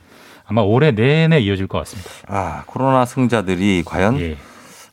[0.46, 2.10] 아마 올해 내내 이어질 것 같습니다.
[2.28, 4.36] 아, 코로나 승자들이 과연 예.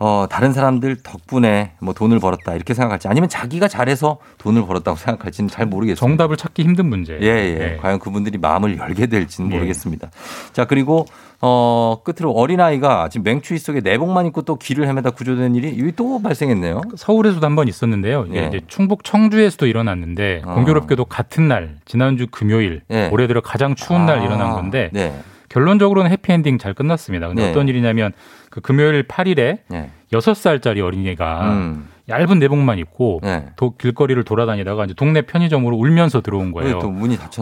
[0.04, 5.48] 어, 다른 사람들 덕분에 뭐 돈을 벌었다 이렇게 생각할지 아니면 자기가 잘해서 돈을 벌었다고 생각할지는
[5.48, 5.96] 잘 모르겠어요.
[5.96, 7.20] 정답을 찾기 힘든 문제.
[7.22, 7.74] 예, 예.
[7.74, 7.78] 예.
[7.80, 9.56] 과연 그분들이 마음을 열게 될지는 예.
[9.56, 10.10] 모르겠습니다.
[10.54, 11.06] 자, 그리고
[11.40, 16.82] 어, 끝으로 어린아이가 지금 맹추위 속에 내복만 입고 또 길을 헤매다 구조된 일이 이또 발생했네요.
[16.96, 18.26] 서울에서도 한 번 있었는데요.
[18.30, 18.48] 이게 예.
[18.48, 20.56] 이제 충북 청주에서도 일어났는데 어.
[20.56, 23.10] 공교롭게도 같은 날 지난주 금요일 예.
[23.12, 25.14] 올해 들어 가장 추운 날 아, 일어난 건데 네.
[25.52, 27.28] 결론적으로는 해피엔딩 잘 끝났습니다.
[27.28, 27.50] 근데 네.
[27.52, 28.14] 어떤 일이냐면
[28.50, 29.92] 그 금요일 8일에 네.
[30.14, 31.88] 여섯 살짜리 어린이가 음.
[32.08, 33.48] 얇은 내복만 입고 네.
[33.58, 36.80] 도- 길거리를 돌아다니다가 이제 동네 편의점으로 울면서 들어온 거예요.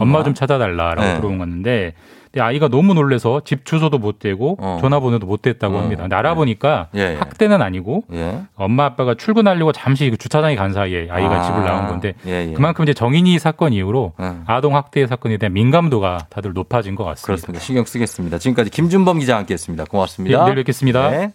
[0.02, 1.16] 엄마 좀 찾아달라라고 네.
[1.18, 1.94] 들어온 건데
[2.32, 4.78] 근데 아이가 너무 놀래서 집 주소도 못 대고 어.
[4.82, 5.82] 전화번호도 못 댔다고 어.
[5.82, 6.04] 합니다.
[6.04, 7.16] 근데 알아보니까 예, 예.
[7.16, 8.42] 학대는 아니고 예.
[8.56, 11.44] 엄마 아빠가 출근하려고 잠시 그 주차장에 간 사이에 아이가 아.
[11.44, 12.54] 집을 나온 건데 예, 예.
[12.54, 14.44] 그만큼 이제 정인이 사건 이후로 음.
[14.46, 17.26] 아동 학대 사건에 대한 민감도가 다들 높아진 것 같습니다.
[17.26, 17.60] 그렇습니다.
[17.60, 18.38] 신경 쓰겠습니다.
[18.38, 19.86] 지금까지 김준범 기자와 함께했습니다.
[19.86, 20.40] 고맙습니다.
[20.40, 21.10] 예, 내일 뵙겠습니다.
[21.10, 21.32] 네.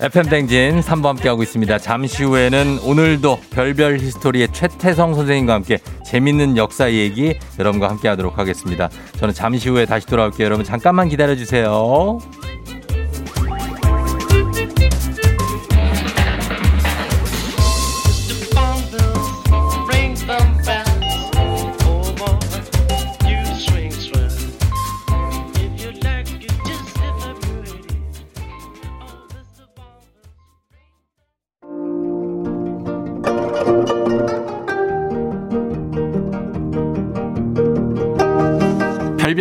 [0.00, 1.78] FM 댕진 3부 함께하고 있습니다.
[1.78, 8.88] 잠시 후에는 오늘도 별별 히스토리의 최태성 선생님과 함께 재밌는 역사 얘기 여러분과 함께 하도록 하겠습니다.
[9.18, 10.44] 저는 잠시 후에 다시 돌아올게요.
[10.46, 12.18] 여러분 잠깐만 기다려주세요.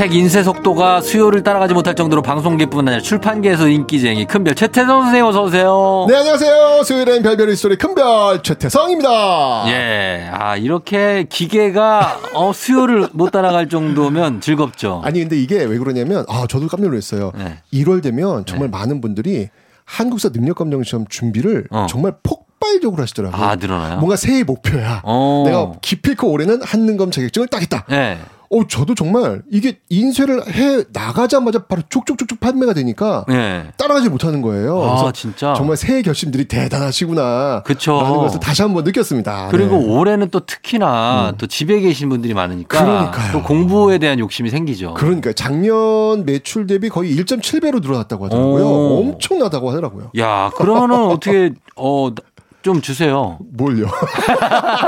[0.00, 5.42] 책 인쇄 속도가 수요를 따라가지 못할 정도로 방송계뿐 아니라 출판계에서 인기쟁이 큰별 최태성 선생님 어서
[5.42, 6.06] 오세요.
[6.08, 6.84] 네, 안녕하세요.
[6.84, 9.64] 수요일엔 별별 history 큰별 최태성입니다.
[9.66, 15.02] 예, 아 이렇게 기계가 어, 수요를 못 따라갈 정도면 즐겁죠.
[15.04, 17.32] 아니, 근데 이게 왜 그러냐면, 아, 저도 깜짝 놀랐어요.
[17.36, 17.58] 네.
[17.74, 19.50] 1월 되면 정말 많은 분들이
[19.84, 23.38] 한국사 능력검정 시험 준비를 정말 폭발적으로 하시더라고요.
[23.38, 23.44] 어.
[23.44, 23.98] 아 늘어나요?
[23.98, 25.02] 뭔가 새해 목표야.
[25.04, 25.42] 어.
[25.44, 27.84] 내가 기필코 올해는 한능검 자격증을 따겠다.
[27.90, 28.16] 네.
[28.52, 33.66] 어, 저도 정말 이게 인쇄를 해 나가자마자 바로 쭉쭉쭉쭉 판매가 되니까 네.
[33.76, 34.82] 따라가지 못하는 거예요.
[34.82, 35.54] 아, 그래서 진짜?
[35.54, 37.62] 정말 새해 결심들이 대단하시구나.
[37.62, 38.00] 그쵸.
[38.02, 39.48] 라는 것을 다시 한번 느꼈습니다.
[39.52, 39.86] 그리고 네.
[39.86, 43.32] 올해는 또 특히나 또 집에 계신 분들이 많으니까 그러니까요.
[43.32, 44.94] 또 공부에 대한 욕심이 생기죠.
[44.94, 48.64] 그러니까 작년 매출 대비 거의 1.7배로 늘어났다고 하더라고요.
[48.66, 48.98] 오.
[48.98, 50.10] 엄청나다고 하더라고요.
[50.18, 52.10] 야, 그러면은 어떻게 어
[52.62, 53.38] 좀 주세요.
[53.52, 53.86] 뭘요?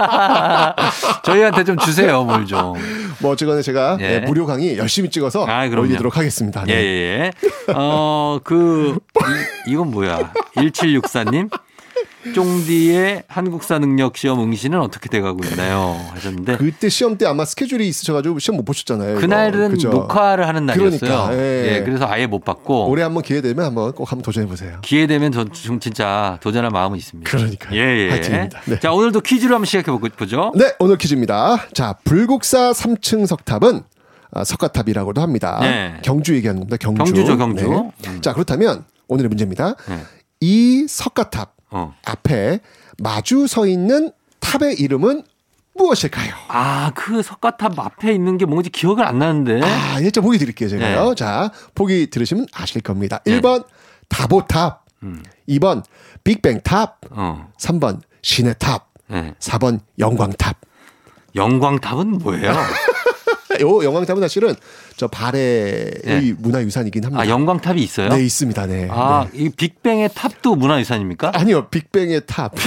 [1.25, 2.75] 저희한테 좀 주세요, 뭘 좀.
[3.20, 4.20] 뭐 어쨌거나 제가 예.
[4.20, 5.87] 네, 무료 강의 열심히 찍어서 아, 그럼요.
[5.89, 6.64] 올리도록 하겠습니다.
[6.68, 6.83] 예, 네.
[6.83, 7.31] 예, 예.
[7.75, 8.99] 어, 그,
[9.66, 10.33] 이, 이건 뭐야.
[10.57, 11.51] 1764님.
[12.35, 16.01] 쫑디의 한국사 능력 시험 응시는 어떻게 돼가고 있나요?
[16.12, 16.57] 하셨는데.
[16.57, 19.18] 그때 시험 때 아마 스케줄이 있으셔가지고 시험 못 보셨잖아요.
[19.18, 19.89] 그날은 그죠?
[19.91, 21.01] 녹화를 하는 날이었어요.
[21.01, 21.77] 그러니까, 예.
[21.77, 22.89] 예, 그래서 아예 못 받고.
[22.89, 24.79] 올해 한번 기회 되면 한번 꼭 한번 도전해 보세요.
[24.83, 27.29] 기회 되면 전좀 진짜 도전할 마음은 있습니다.
[27.31, 27.79] 그러니까요.
[27.79, 28.11] 예, 예.
[28.11, 28.61] 화이팅입니다.
[28.66, 28.79] 네.
[28.79, 30.53] 자, 오늘도 퀴즈로 한번 시작해 보죠.
[30.55, 31.66] 네, 오늘 퀴즈입니다.
[31.75, 33.83] 자, 불국사 3층 석탑은
[34.35, 35.59] 아, 석가탑이라고도 합니다.
[35.61, 35.95] 네.
[36.03, 36.77] 경주 얘기하는 겁니다.
[36.79, 37.05] 경주.
[37.05, 37.91] 경주죠, 경주.
[38.03, 38.20] 네.
[38.23, 39.75] 자, 그렇다면 오늘의 문제입니다.
[39.89, 39.99] 네.
[40.41, 41.95] 이 석가탑 어.
[42.05, 42.61] 앞에
[42.99, 45.25] 마주 서 있는 탑의 이름은
[45.75, 46.35] 무엇일까요?
[46.49, 49.62] 아, 그 석가탑 앞에 있는 게 뭔지 기억을 안 나는데.
[49.62, 51.09] 아, 일자 보기 드릴게요, 제가요.
[51.11, 51.14] 네.
[51.14, 53.20] 자, 보기 들으시면 아실 겁니다.
[53.27, 53.64] 1번
[54.09, 55.23] 다보탑, 음.
[55.49, 55.83] 2번
[56.25, 57.49] 빅뱅탑, 어.
[57.59, 59.35] 3번 시내탑, 네.
[59.39, 60.57] 4번 영광탑.
[61.35, 62.53] 영광탑은 뭐예요?
[63.61, 64.55] 요 영광탑은 사실은
[64.97, 66.35] 저 발해의 네.
[66.39, 67.23] 문화유산이긴 합니다.
[67.23, 68.09] 아, 영광탑이 있어요?
[68.09, 68.67] 네, 있습니다.
[68.67, 68.89] 네.
[68.91, 69.39] 아, 네.
[69.45, 71.33] 이 빅뱅의 탑도 문화유산입니까?
[71.35, 72.53] 아니요, 빅뱅의 탑.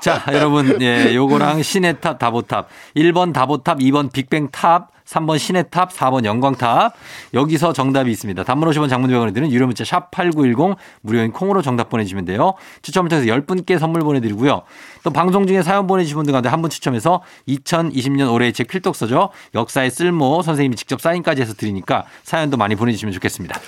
[0.00, 2.68] 자, 여러분, 예, 요거랑 시내탑, 다보탑.
[2.96, 6.94] 1번 다보탑, 2번 빅뱅 탑, 3번 시내탑, 4번 영광탑.
[7.34, 8.44] 여기서 정답이 있습니다.
[8.44, 12.54] 단문 50원 장문병원에 드는 유료 문자 샵 8910 무료인 콩으로 정답 보내주시면 돼요.
[12.80, 14.62] 추첨을 통해서 10분께 선물 보내드리고요.
[15.04, 19.30] 또 방송 중에 사연 보내주신 분들 가운데 한 분 추첨해서 2020년 올해의 책 필독서죠.
[19.56, 23.58] 역사의 쓸모 선생님이 직접 사인까지 해서 드리니까 사연도 많이 보내주시면 좋겠습니다.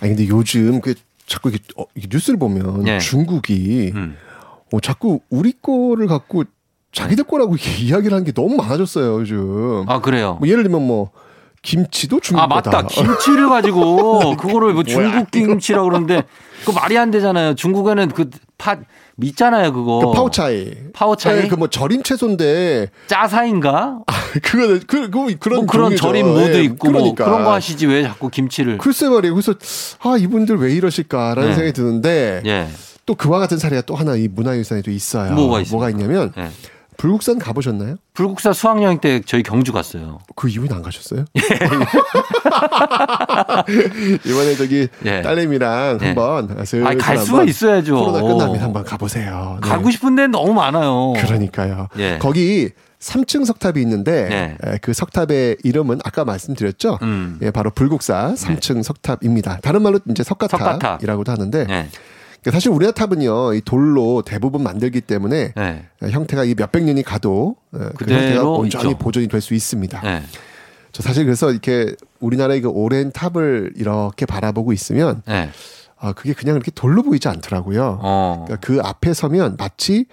[0.00, 0.94] 아니 근데 요즘 그
[1.26, 2.98] 자꾸 이게 어, 이게 뉴스를 보면 예.
[2.98, 4.16] 중국이 음.
[4.72, 6.44] 어, 자꾸 우리 거를 갖고
[6.94, 9.84] 자기들 거라고 이야기를 하는 게 너무 많아졌어요 요즘.
[9.88, 10.36] 아, 그래요?
[10.40, 11.10] 뭐 예를 들면 뭐
[11.62, 12.86] 김치도 중국 아 맞다 거다.
[12.88, 16.22] 김치를 가지고 그거를 뭐 중국 김치라 그러는데
[16.60, 17.54] 그거 말이 안 되잖아요.
[17.54, 18.80] 중국에는 그팥
[19.22, 20.00] 있잖아요 그거.
[20.00, 20.72] 그 파오차이.
[20.92, 21.48] 파오차이?
[21.48, 24.00] 그 뭐 절임 채소인데 짜사인가?
[24.42, 25.96] 그거는 그, 그 그런 뭐 그런.
[25.96, 27.24] 절임 무도 예, 있고 뭐 그러니까.
[27.24, 28.76] 그런 거 하시지 왜 자꾸 김치를?
[28.78, 29.34] 글쎄 말이에요.
[29.34, 29.54] 그래서
[30.00, 31.54] 아 이분들 왜 이러실까라는 네.
[31.54, 32.68] 생각이 드는데 예.
[33.06, 35.32] 또 그와 같은 사례가 또 하나 이 문화유산에 또 있어요.
[35.32, 35.76] 뭐가 있습니까?
[35.76, 36.50] 뭐가 있냐면 예.
[36.96, 37.96] 불국산 가보셨나요?
[38.14, 40.18] 불국사 수학여행 때 저희 경주 갔어요.
[40.36, 41.24] 그 이후에 안 가셨어요?
[41.36, 41.40] 예.
[44.24, 45.22] 이번에 저기 예.
[45.22, 46.06] 딸내미랑 예.
[46.06, 47.96] 한번 아니, 갈 한번 수가 있어야죠.
[47.96, 49.58] 코로나 끝나면 한번 가보세요.
[49.62, 49.68] 네.
[49.68, 51.12] 가고 싶은 데는 너무 많아요.
[51.18, 51.88] 그러니까요.
[51.98, 52.18] 예.
[52.18, 52.70] 거기
[53.00, 54.56] 3층 석탑이 있는데 네.
[54.64, 56.98] 에, 그 석탑의 이름은 아까 말씀드렸죠.
[57.02, 57.38] 음.
[57.42, 59.58] 예, 바로 불국사 3층 석탑입니다.
[59.62, 61.28] 다른 말로 이제 석가탑이라고도 석가탑.
[61.28, 61.88] 하는데 예.
[62.44, 65.62] 그러니까 사실 우리나라 탑은요 이 돌로 대부분 만들기 때문에 예.
[66.02, 68.98] 에, 형태가 이 몇백 년이 가도 에, 그 형태가 온전히 있죠.
[68.98, 70.02] 보존이 될 수 있습니다.
[70.04, 70.22] 예.
[70.92, 75.48] 저 사실 그래서 이렇게 우리나라의 그 오랜 탑을 이렇게 바라보고 있으면 예.
[75.98, 77.98] 아 그게 그냥 이렇게 돌로 보이지 않더라고요.
[78.02, 78.44] 어.
[78.46, 80.04] 그러니까 그 앞에 서면 마치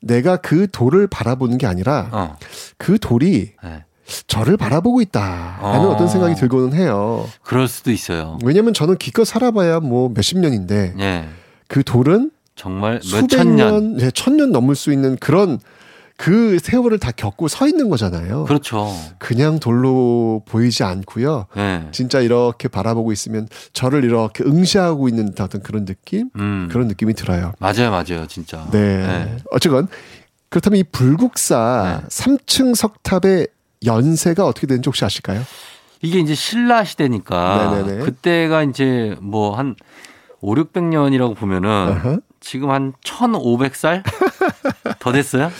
[0.00, 2.36] 내가 그 돌을 바라보는 게 아니라 어.
[2.78, 3.84] 그 돌이 예.
[4.28, 5.90] 저를 바라보고 있다라는 어.
[5.92, 5.96] 어.
[5.96, 7.26] 떤 생각이 들고는 해요.
[7.42, 8.38] 그럴 수도 있어요.
[8.44, 11.24] 왜냐면 저는 기껏 살아봐야 뭐 몇십 년인데 예.
[11.68, 13.56] 그 돌은 정말 수백 년.
[13.56, 15.58] 년, 예, 천년 넘을 수 있는 그런
[16.16, 18.44] 그 세월을 다 겪고 서 있는 거잖아요.
[18.44, 18.94] 그렇죠.
[19.18, 21.46] 그냥 돌로 보이지 않고요.
[21.56, 21.88] 예.
[21.90, 26.30] 진짜 이렇게 바라보고 있으면 저를 이렇게 응시하고 있는 어떤 그런 느낌?
[26.36, 26.68] 음.
[26.70, 27.52] 그런 느낌이 들어요.
[27.58, 28.68] 맞아요, 맞아요, 진짜.
[28.70, 28.78] 네.
[28.78, 29.36] 예.
[29.50, 29.88] 어쨌건
[30.50, 32.08] 그렇다면 이 불국사 네.
[32.08, 33.48] 3층 석탑의
[33.84, 35.42] 연세가 어떻게 되는지 혹시 아실까요?
[36.00, 38.04] 이게 이제 신라 시대니까 네네네.
[38.04, 39.74] 그때가 이제 뭐한
[40.44, 42.18] 5, 600년이라고 보면은 어허.
[42.40, 44.02] 지금 한 1,500살
[44.98, 45.50] 더 됐어요?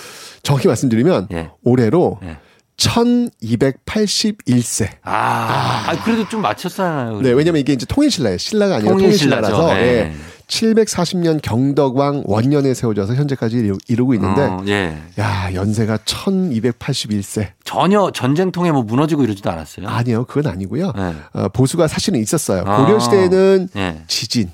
[0.43, 1.51] 정확히 말씀드리면 예.
[1.63, 2.37] 올해로 예.
[2.77, 4.89] 1281세.
[5.05, 7.21] 아, 아, 그래도 좀 맞췄잖아요.
[7.23, 8.37] 네, 왜냐면 이게 이제 통일신라예요.
[8.37, 8.93] 신라가 아니라.
[8.93, 9.83] 통일신라라서 예.
[9.83, 10.13] 예.
[10.49, 14.99] 740년 경덕왕 원년에 세워져서 현재까지 이루- 이루고 있는데 어, 예.
[15.19, 17.53] 야, 연세가 1281세.
[17.65, 19.89] 전혀 전쟁 통에 뭐 무너지고 이러지도 않았어요.
[19.89, 20.93] 아니요, 그건 아니고요.
[20.95, 21.15] 네.
[21.33, 22.65] 어, 보수가 사실은 있었어요.
[22.67, 22.85] 아.
[22.85, 24.03] 고려 시대에는 예.
[24.07, 24.51] 지진.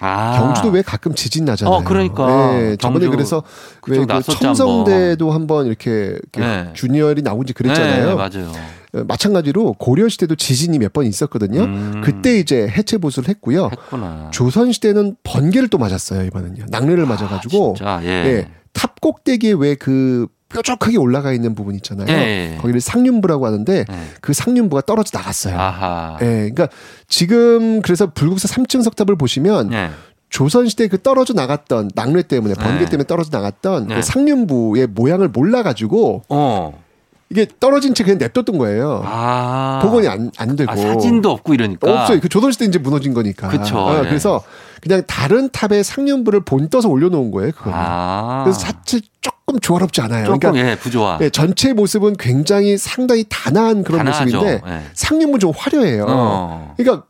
[0.00, 0.38] 아.
[0.38, 1.74] 경주도 왜 가끔 지진 나잖아요.
[1.74, 2.52] 어, 그러니까.
[2.52, 3.42] 네, 저번에 그래서
[3.88, 6.70] 왜 그 첨성대도 한번 이렇게, 이렇게 네.
[6.74, 8.08] 주니어리 나온지 그랬잖아요.
[8.10, 8.52] 네, 맞아요.
[8.94, 11.60] 어, 마찬가지로 고려 시대도 지진이 몇 번 있었거든요.
[11.62, 12.00] 음.
[12.04, 13.68] 그때 이제 해체 보수를 했고요.
[13.70, 14.30] 했구나.
[14.32, 16.66] 조선 시대는 번개를 또 맞았어요 이번은요.
[16.70, 18.08] 낙뢰를 맞아가지고 진짜, 예.
[18.08, 22.06] 예, 탑 꼭대기에 왜 그 뾰족하게 올라가 있는 부분 있잖아요.
[22.08, 22.56] 예, 예.
[22.56, 23.98] 거기를 상륜부라고 하는데 예.
[24.20, 25.58] 그 상륜부가 떨어져 나갔어요.
[25.58, 26.16] 아하.
[26.22, 26.68] 예, 그러니까
[27.06, 29.90] 지금 그래서 불국사 3층 석탑을 보시면 예.
[30.30, 32.90] 조선 시대 그 떨어져 나갔던 낙뢰 때문에 번개 네.
[32.90, 33.94] 때문에 떨어져 나갔던 네.
[33.96, 36.82] 그 상륜부의 모양을 몰라가지고 어.
[37.30, 39.02] 이게 떨어진 채 그냥 냅뒀던 거예요.
[39.04, 39.80] 아.
[39.82, 42.02] 복원이 안, 안 되고 아, 사진도 없고 이러니까.
[42.02, 42.20] 없어요.
[42.20, 43.48] 그 조선 시대 이제 무너진 거니까.
[43.48, 44.02] 그쵸, 어, 예.
[44.02, 44.42] 그래서
[44.80, 47.52] 그냥 다른 탑에 상륜부를 본 떠서 올려놓은 거예요.
[47.52, 47.70] 그거.
[47.74, 48.44] 아.
[48.44, 49.02] 그래서 사실
[49.48, 50.26] 조금 조화롭지 않아요.
[50.26, 51.18] 조금 그러니까 예, 부조화.
[51.22, 54.36] 예, 전체 모습은 굉장히 상당히 단아한 그런 단아하죠.
[54.36, 54.82] 모습인데 예.
[54.92, 56.04] 상륜부 좀 화려해요.
[56.06, 56.74] 어.
[56.76, 57.06] 그러니까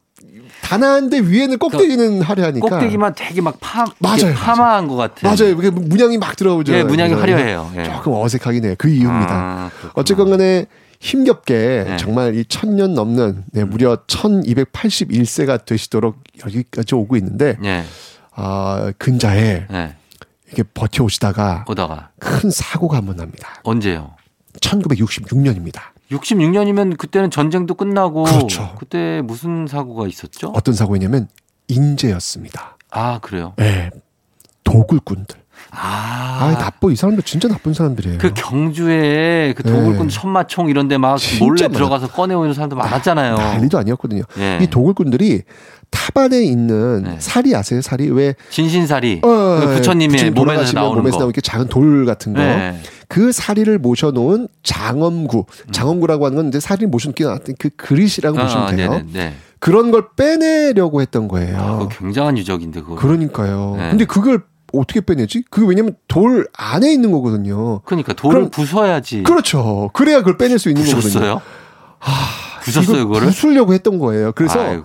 [0.62, 2.68] 단아한데 위에는 꼭대기는 화려하니까.
[2.68, 5.26] 꼭대기만 되게 막 파, 맞아요, 파마한 것 같아.
[5.26, 5.57] 맞아요.
[5.57, 6.72] 그게 문양이 막 들어오죠.
[6.74, 7.72] 예, 문양이 화려해요.
[7.76, 7.84] 예.
[7.84, 8.74] 조금 어색하긴 해요.
[8.78, 9.34] 그 이유입니다.
[9.34, 10.66] 아, 어쨌건 간에
[11.01, 11.97] 힘겹게 네.
[11.97, 17.84] 정말 이 천년 넘는 네, 무려 1281세가 되시도록 여기까지 오고 있는데 예.
[18.34, 19.95] 아, 근자에 예.
[20.53, 23.49] 이게 버텨오시다가 오다가 큰 사고가 한 번 납니다.
[23.64, 24.12] 언제요?
[24.61, 25.80] 1966년입니다.
[26.11, 28.74] 66년이면 그때는 전쟁도 끝나고 그렇죠.
[28.78, 30.53] 그때 무슨 사고가 있었죠?
[30.55, 31.28] 어떤 사고였냐면
[31.68, 32.76] 인재였습니다.
[32.90, 33.53] 아, 그래요.
[33.57, 33.90] 네.
[34.64, 35.36] 도굴꾼들.
[35.70, 36.38] 아.
[36.40, 36.90] 아, 나빠.
[36.90, 38.18] 이 사람들 진짜 나쁜 사람들이에요.
[38.18, 40.14] 그 경주에 그 도굴꾼 네.
[40.14, 41.74] 천마총 이런 데 막 몰래 많아.
[41.74, 43.36] 들어가서 꺼내오는 사람도 많았잖아요.
[43.36, 44.22] 난리도 아니었거든요.
[44.38, 44.59] 예.
[44.62, 45.42] 이 도굴꾼들이
[45.91, 47.80] 탑 안에 있는 사리 아세요?
[47.80, 49.20] 사리 왜 진신사리.
[49.24, 49.28] 어,
[49.61, 51.20] 그 부처님의 부처님 몸에서 나오는 몸에서 거.
[51.22, 52.41] 나오는 게 작은 돌 같은 거.
[52.41, 52.78] 네.
[53.09, 55.39] 그 사리를 모셔놓은 장엄구.
[55.39, 55.72] 음.
[55.72, 58.91] 장엄구라고 하는 건 이제 사리를 모셔놓게 나왔던 그 그릇이라고 아, 보시면 돼요.
[58.91, 59.34] 네네, 네.
[59.61, 61.78] 그런 걸 빼내려고 했던 거예요.
[61.80, 62.95] 그거 굉장한 유적인데 그거.
[62.97, 63.74] 그러니까요.
[63.78, 63.91] 네.
[63.91, 65.45] 근데 그걸 어떻게 빼내지?
[65.51, 67.80] 그게 왜냐면 돌 안에 있는 거거든요.
[67.86, 69.22] 그러니까 돌을 그럼- 부숴야지.
[69.24, 69.91] 그렇죠.
[69.95, 71.01] 그래야 그걸 빼낼 수 있는 거거든요.
[71.03, 71.43] 부셨어요?
[72.62, 73.26] 부셨어요, 이걸 그거를?
[73.28, 74.32] 부수려고 했던 거예요.
[74.32, 74.84] 그래서 아이고.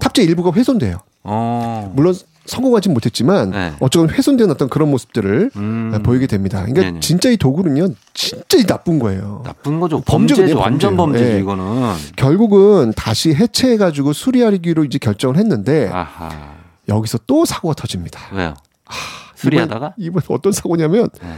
[0.00, 0.98] 탑재 일부가 훼손돼요.
[1.24, 1.92] 어.
[1.94, 2.14] 물론
[2.44, 3.72] 성공하진 못했지만 네.
[3.78, 6.02] 어쩌면 훼손된 어떤 그런 모습들을 음.
[6.04, 6.58] 보이게 됩니다.
[6.58, 7.00] 그러니까 네네.
[7.00, 9.42] 진짜 이 도굴은요, 진짜 이 나쁜 거예요.
[9.44, 10.00] 나쁜 거죠.
[10.00, 10.58] 범죄죠.
[10.58, 11.18] 완전 범죄.
[11.18, 11.40] 범죄죠, 예.
[11.40, 11.94] 이거는.
[12.16, 16.56] 결국은 다시 해체해가지고 수리하기로 이제 결정을 했는데 아하.
[16.88, 18.20] 여기서 또 사고가 터집니다.
[18.32, 18.54] 왜요?
[19.36, 19.94] 수리하다가?
[19.96, 21.28] 이번, 이번 어떤 사고냐면 네.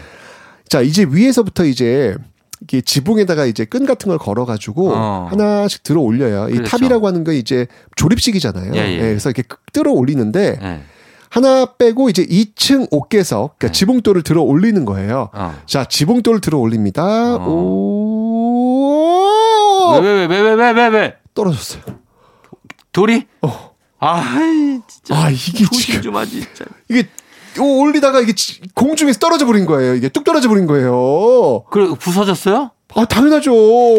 [0.68, 2.16] 자 이제 위에서부터 이제
[2.62, 5.28] 이게 지붕에다가 이제 끈 같은 걸 걸어가지고 어.
[5.30, 6.48] 하나씩 들어 올려요.
[6.48, 6.76] 이 그렇죠.
[6.78, 8.74] 탑이라고 하는 건 이제 조립식이잖아요.
[8.74, 8.98] 예, 예.
[8.98, 9.42] 그래서 이렇게
[9.72, 10.80] 들어 올리는데 예.
[11.30, 15.30] 하나 빼고 이제 2층 옥계석, 그러니까 지붕돌을 들어 올리는 거예요.
[15.34, 15.40] 네.
[15.40, 15.54] 어.
[15.66, 17.36] 자, 지붕돌을 들어 올립니다.
[18.64, 21.16] 오, 왜, 왜, 왜, 왜, 왜, 왜, 왜?
[21.34, 21.82] 떨어졌어요.
[22.92, 23.26] 돌이?
[23.42, 23.74] 어.
[23.98, 25.16] 아이, 진짜.
[25.16, 26.64] 아, 이게 지금 좀 하지, 진짜.
[26.88, 27.04] 이게 오-
[27.62, 29.94] 올리다가 이게 지- 공중에서 떨어져 버린 거예요.
[29.94, 31.64] 이게 뚝 떨어져 버린 거예요.
[31.70, 32.70] 그래, 부서졌어요?
[32.96, 33.52] 아, 당연하죠.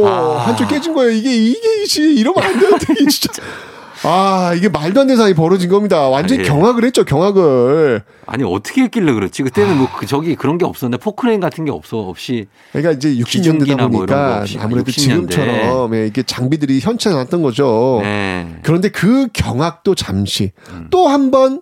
[0.07, 0.43] 아.
[0.47, 1.11] 한쪽 깨진 거예요.
[1.11, 3.41] 이게, 이게, 지 이러면 안 되는데, 이게 진짜.
[4.07, 6.07] 아, 이게 말도 안 되는 사이 벌어진 겁니다.
[6.09, 6.47] 완전 히 아, 예.
[6.47, 8.03] 경악을 했죠, 경악을.
[8.27, 9.41] 아니, 어떻게 했길래 그렇지?
[9.41, 12.45] 그때는 뭐, 그, 저기, 그런 게 없었는데, 포크레인 같은 게 없어, 없이.
[12.71, 14.95] 그러니까 이제 60년대다 기중기나 뭐 보니까 없이 아무래도 60년대.
[15.31, 17.99] 지금처럼 예, 이게 장비들이 현치 않았던 거죠.
[18.03, 18.59] 네.
[18.61, 20.87] 그런데 그 경악도 잠시 음.
[20.91, 21.61] 또한 번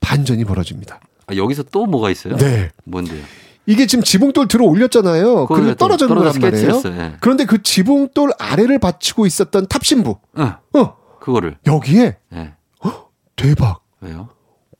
[0.00, 1.00] 반전이 벌어집니다.
[1.30, 2.36] 아, 여기서 또 뭐가 있어요?
[2.36, 2.70] 네.
[2.84, 3.22] 뭔데요?
[3.66, 5.46] 이게 지금 지붕돌 들어 올렸잖아요.
[5.48, 6.82] 또 떨어지는 거란 말이에요.
[6.86, 7.12] 예.
[7.20, 10.16] 그런데 그 지붕돌 아래를 받치고 있었던 탑신부.
[10.38, 10.52] 응.
[10.74, 11.56] 어, 그거를.
[11.66, 12.54] 여기에 예.
[13.36, 13.80] 대박.
[14.00, 14.28] 왜요?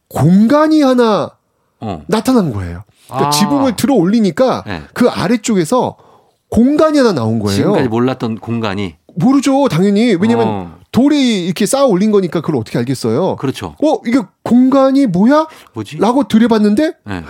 [0.09, 1.31] 공간이 하나
[1.79, 2.03] 어.
[2.09, 2.83] 나타난 거예요.
[3.07, 3.31] 그러니까 아.
[3.31, 4.83] 지붕을 들어 올리니까 네.
[4.93, 5.97] 그 아래쪽에서
[6.51, 7.57] 공간이 하나 나온 거예요.
[7.57, 8.97] 지금까지 몰랐던 공간이.
[9.15, 10.15] 모르죠, 당연히.
[10.21, 10.80] 왜냐면 어.
[10.93, 13.37] 돌이 이렇게 쌓아 올린 거니까 그걸 어떻게 알겠어요?
[13.37, 13.77] 그렇죠.
[13.83, 15.47] 어, 이게 공간이 뭐야?
[15.75, 15.99] 뭐지?
[15.99, 17.25] 라고 들여봤는데 네.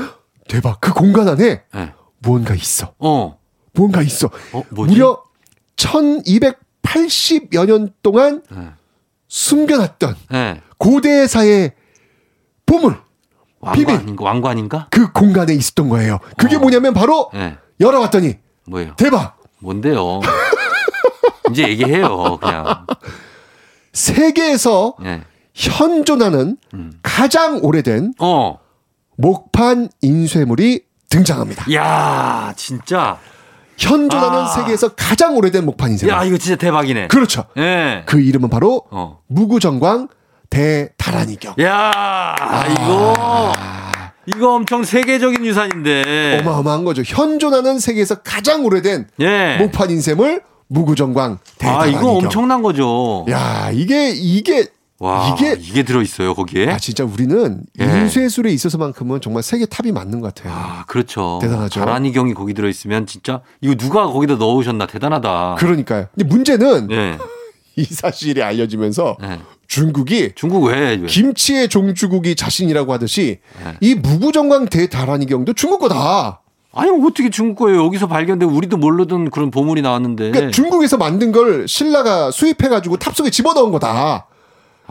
[0.49, 0.81] 대박.
[0.81, 1.93] 그 공간 안에 네.
[2.19, 2.95] 무언가 있어.
[2.99, 3.39] 어.
[3.73, 4.29] 무언가 있어.
[4.53, 4.95] 어, 뭐지?
[4.95, 5.23] 무려
[5.77, 8.69] 1280여 년 동안 네.
[9.29, 10.61] 숨겨놨던 네.
[10.79, 11.73] 고대사의
[12.67, 12.97] 보물.
[13.61, 14.25] 왕관인가?
[14.25, 14.87] 왕관인가?
[14.91, 16.19] 그 공간에 있었던 거예요.
[16.39, 16.59] 그게 어.
[16.61, 17.59] 뭐냐면 바로 네.
[17.79, 18.95] 열어봤더니 뭐예요?
[18.97, 19.39] 대박.
[19.59, 20.21] 뭔데요?
[21.51, 22.87] 이제 얘기해요, 그냥.
[23.93, 25.23] 세계에서 네.
[25.55, 26.93] 현존하는 음.
[27.03, 28.59] 가장 오래된 어.
[29.17, 31.73] 목판 인쇄물이 등장합니다.
[31.75, 33.19] 야, 진짜.
[33.77, 34.47] 현존하는 아.
[34.47, 36.15] 세계에서 가장 오래된 목판 인쇄물.
[36.15, 37.09] 야, 이거 진짜 대박이네.
[37.09, 37.45] 그렇죠.
[37.57, 38.03] 예.
[38.07, 39.21] 그 이름은 바로 어.
[39.27, 40.09] 무구정광
[40.51, 41.55] 대다란이경.
[41.61, 43.53] 야, 아, 이거.
[44.27, 46.41] 이거 엄청 세계적인 유산인데.
[46.41, 47.03] 어마어마한 거죠.
[47.05, 49.57] 현존하는 세계에서 가장 오래된 예.
[49.59, 52.01] 목판 인쇄물 무구정광 아, 대다란이경.
[52.01, 53.27] 이거 엄청난 거죠.
[53.29, 54.67] 야, 이게 이게
[55.01, 56.69] 와, 이게 이게 들어 있어요, 거기에?
[56.71, 57.85] 아 진짜 우리는 예.
[57.85, 60.55] 인쇄술에 있어서만큼은 정말 세계 탑이 맞는 것 같아요.
[60.55, 61.39] 아, 그렇죠.
[61.43, 61.81] 대단하죠.
[61.81, 65.57] 다란이경이 거기 들어 있으면 진짜, 이거 누가 거기다 넣으셨나 대단하다.
[65.59, 66.07] 그러니까요.
[66.15, 67.19] 근데 문제는 예.
[67.77, 69.41] 이 사실이 알려지면서 예.
[69.67, 70.97] 중국이 중국 왜?
[70.97, 71.07] 왜?
[71.07, 73.77] 김치의 종주국이 자신이라고 하듯이 네.
[73.81, 76.43] 이 무구정광 대다란이경도 중국 거다.
[76.73, 77.85] 아니, 어떻게 중국 거예요?
[77.85, 80.31] 여기서 발견된 우리도 모르던 그런 보물이 나왔는데.
[80.31, 84.27] 그러니까 중국에서 만든 걸 신라가 수입해가지고 탑속에 집어넣은 거다.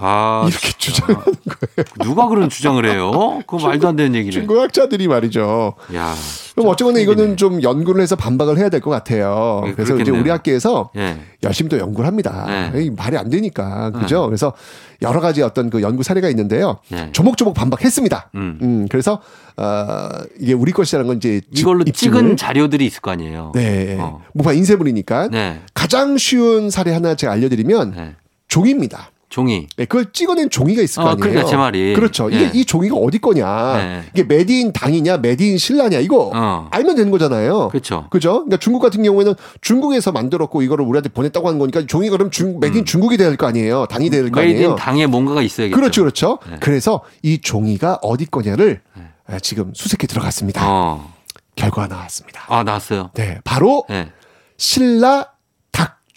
[0.02, 1.86] 아, 이렇게 주장하는 거예요.
[2.04, 3.12] 누가 그런 주장을 해요?
[3.48, 4.32] 그거 말도 안 되는 얘기를.
[4.34, 5.74] 중국 학자들이 말이죠.
[5.96, 6.14] 야.
[6.56, 9.62] 그럼 어쨌거나 이거는 좀 연구를 해서 반박을 해야 될 것 같아요.
[9.68, 10.22] 예, 그래서 이제 그렇겠네요.
[10.22, 11.20] 우리 학계에서 예.
[11.44, 12.46] 열심히 또 연구를 합니다.
[12.74, 12.84] 네.
[12.84, 14.26] 이 말이 안 되니까 그죠?
[14.26, 14.54] 그래서
[15.02, 16.80] 여러 가지 어떤 그 연구 사례가 있는데요.
[16.94, 17.10] 예.
[17.14, 18.32] 조목조목 반박했습니다.
[18.36, 18.60] 음.
[18.62, 19.22] 음, 그래서
[19.58, 23.52] 어, 이게 우리 것이라는 건 이제 지- 이걸로 입증을- 찍은 자료들이 있을 거 아니에요.
[23.56, 24.22] 네, 어.
[24.34, 25.62] 목판 인쇄물이니까 네.
[25.74, 28.16] 가장 쉬운 사례 하나 제가 알려드리면 네.
[28.48, 29.12] 종이입니다.
[29.30, 29.68] 종이.
[29.78, 31.22] 네, 그걸 찍어낸 종이가 있을 어, 거 아니에요.
[31.22, 31.94] 그러니까 제 말이.
[31.94, 32.30] 그렇죠.
[32.30, 32.52] 이게 예.
[32.54, 33.78] 이 종이가 어디 거냐?
[33.78, 34.04] 네.
[34.14, 36.68] 이게 made in 당이냐, made in 신라냐 이거 어.
[36.72, 37.70] 알면 되는 거잖아요.
[37.70, 38.08] 그렇죠.
[38.10, 38.32] 그죠?
[38.46, 42.77] 그러니까 중국 같은 경우에는 중국에서 만들었고 이거를 우리한테 보냈다고 하는 거니까 종이가 그럼 중 made
[42.77, 43.86] in 중국이 될 거 아니에요.
[43.86, 44.44] 당이 될거 음.
[44.44, 44.70] 아니에요.
[44.72, 45.76] 인 당에 뭔가가 있어야겠죠.
[45.76, 46.40] 그렇죠, 그렇죠.
[46.50, 46.58] 네.
[46.60, 48.82] 그래서 이 종이가 어디 거냐를
[49.28, 50.64] 아, 지금 수색해 들어갔습니다.
[50.68, 51.14] 어.
[51.56, 52.46] 결과가 나왔습니다.
[52.48, 53.12] 아, 나왔어요.
[53.14, 54.10] 네, 바로 네.
[54.58, 55.39] 신라 닭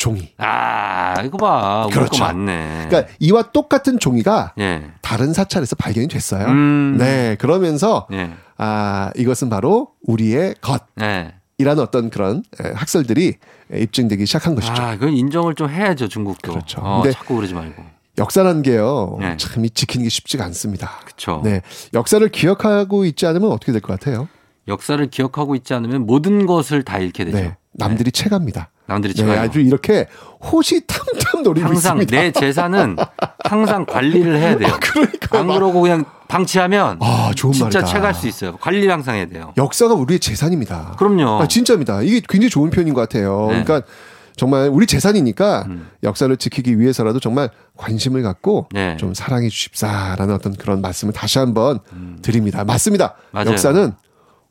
[0.03, 0.32] 종이.
[0.38, 1.86] 아, 이거 봐.
[1.92, 2.24] 그렇죠.
[2.24, 2.86] 거 맞네.
[2.88, 4.90] 그러니까 이와 똑같은 종이가 예.
[5.00, 6.44] 다른 사찰에서 발견이 됐어요.
[6.48, 6.96] 음.
[6.98, 8.32] 네, 그러면서 예.
[8.59, 10.55] 아 이것은 바로 우리의
[11.00, 11.32] 예.
[11.57, 13.36] 것이라는 어떤 그런 에, 학설들이
[13.72, 14.82] 에, 입증되기 시작한 것이죠.
[14.82, 16.50] 아, 그건 인정을 좀 해야죠, 중국도.
[16.50, 16.80] 그렇죠.
[16.82, 17.84] 어, 근데 자꾸 그러지 말고.
[18.18, 19.36] 역사라는 게요, 네.
[19.36, 20.98] 참이 지키는 게 쉽지가 않습니다.
[21.05, 21.42] 그렇죠.
[21.44, 21.62] 네,
[21.94, 24.26] 역사를 기억하고 있지 않으면 어떻게 될 것 같아요?
[24.66, 27.36] 역사를 기억하고 있지 않으면 모든 것을 다 잃게 되죠.
[27.36, 28.70] 네, 남들이 채갑니다.
[28.87, 29.39] 남들이 네.
[29.39, 30.07] 아주 이렇게
[30.43, 32.16] 호시탐탐 노리고 항상 있습니다.
[32.16, 32.97] 내 재산은
[33.45, 34.68] 항상 관리를 해야 돼요.
[35.30, 37.93] 안 그러고 그냥 방치하면 아, 좋은 진짜 말이다.
[37.93, 38.57] 채갈 수 있어요.
[38.57, 39.53] 관리를 항상 해야 돼요.
[39.57, 40.95] 역사가 우리의 재산입니다.
[40.99, 41.43] 그럼요.
[41.43, 42.03] 아, 진짜입니다.
[42.03, 43.49] 이게 굉장히 좋은 표현인 것 같아요.
[43.51, 43.62] 네.
[43.62, 43.87] 그러니까
[44.35, 45.89] 정말 우리 재산이니까 음.
[46.03, 48.97] 역사를 지키기 위해서라도 정말 관심을 갖고 네.
[48.97, 51.80] 좀 사랑해 주십사라는 어떤 그런 말씀을 다시 한번
[52.22, 52.64] 드립니다.
[52.64, 53.14] 맞습니다.
[53.18, 53.28] 음.
[53.33, 53.51] 맞아요.
[53.51, 53.93] 역사는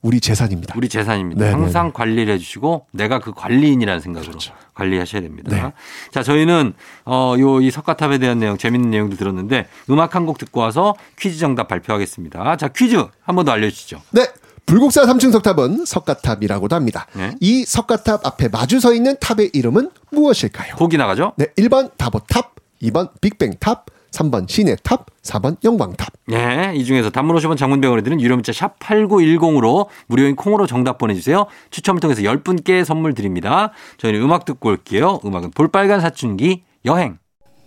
[0.01, 0.73] 우리 재산입니다.
[0.77, 1.45] 우리 재산입니다.
[1.45, 4.33] 네, 항상 관리를 해주시고 내가 그 관리인이라는 생각으로
[4.73, 5.55] 관리하셔야 됩니다.
[5.55, 5.73] 네.
[6.11, 6.73] 자, 저희는
[7.05, 11.37] 어 요 이 석가탑에 대한 내용 재밌는 내용도 들었는데 음악 한 곡 듣고 와서 퀴즈
[11.37, 12.57] 정답 발표하겠습니다.
[12.57, 14.01] 자, 퀴즈 한 번 더 알려주시죠.
[14.11, 14.27] 네.
[14.65, 17.05] 불국사 3층 석탑은 석가탑이라고도 합니다.
[17.13, 17.35] 네.
[17.39, 20.75] 이 석가탑 앞에 마주 서 있는 탑의 이름은 무엇일까요?
[20.77, 21.33] 보기 나가죠?
[21.35, 21.47] 네.
[21.57, 26.13] 1번 다보탑, 2번 빅뱅탑, 3번 시내 탑, 4번 영광탑.
[26.27, 30.97] 네, 이 중에서 단문 50원 장문 100원에 드는 유료 문자 샵 8910으로 무료인 콩으로 정답
[30.97, 31.45] 보내주세요.
[31.69, 33.71] 추첨을 통해서 10분께 선물 드립니다.
[33.97, 35.19] 저희는 음악 듣고 올게요.
[35.25, 37.17] 음악은 볼빨간 사춘기 여행.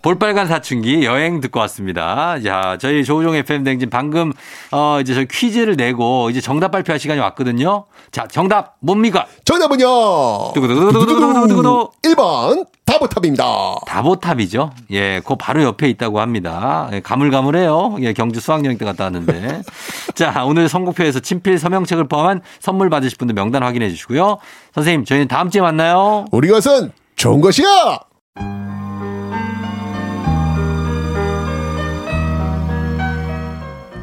[0.05, 2.39] 볼빨간 사춘기 여행 듣고 왔습니다.
[2.39, 4.33] 자, 저희 조우종 FM 대행진 방금
[4.71, 7.85] 어 이제 저희 퀴즈를 내고 이제 정답 발표할 시간이 왔거든요.
[8.11, 9.25] 자, 정답 뭡니까?
[9.45, 10.53] 정답은요.
[10.53, 11.89] 두구두구두구두구두구두구.
[12.03, 13.45] 1번 다보탑입니다.
[13.87, 14.73] 다보탑이죠.
[14.91, 16.87] 예, 그 바로 옆에 있다고 합니다.
[16.93, 17.95] 예, 가물가물해요.
[18.01, 19.63] 예, 경주 수학여행 때 갔다 왔는데.
[20.13, 24.37] 자, 오늘 선곡표에서 친필 서명책을 포함한 선물 받으실 분들 명단 확인해 주시고요.
[24.75, 26.25] 선생님, 저희는 다음 주에 만나요.
[26.31, 28.01] 우리 것은 좋은 것이야.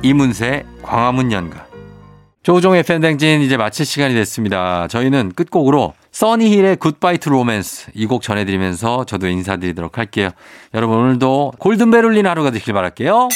[0.03, 1.67] 이문세 광화문 연가.
[2.43, 4.89] 조종의 팬댕진 이제 마칠 시간이 됐습니다.
[4.89, 10.31] 저희는 끝곡으로 써니힐의 Goodbye to Romance 이 곡 전해드리면서 저도 인사드리도록 할게요.
[10.75, 13.29] 여러분 오늘도 골든벨 울린 하루가 되길 바랄게요.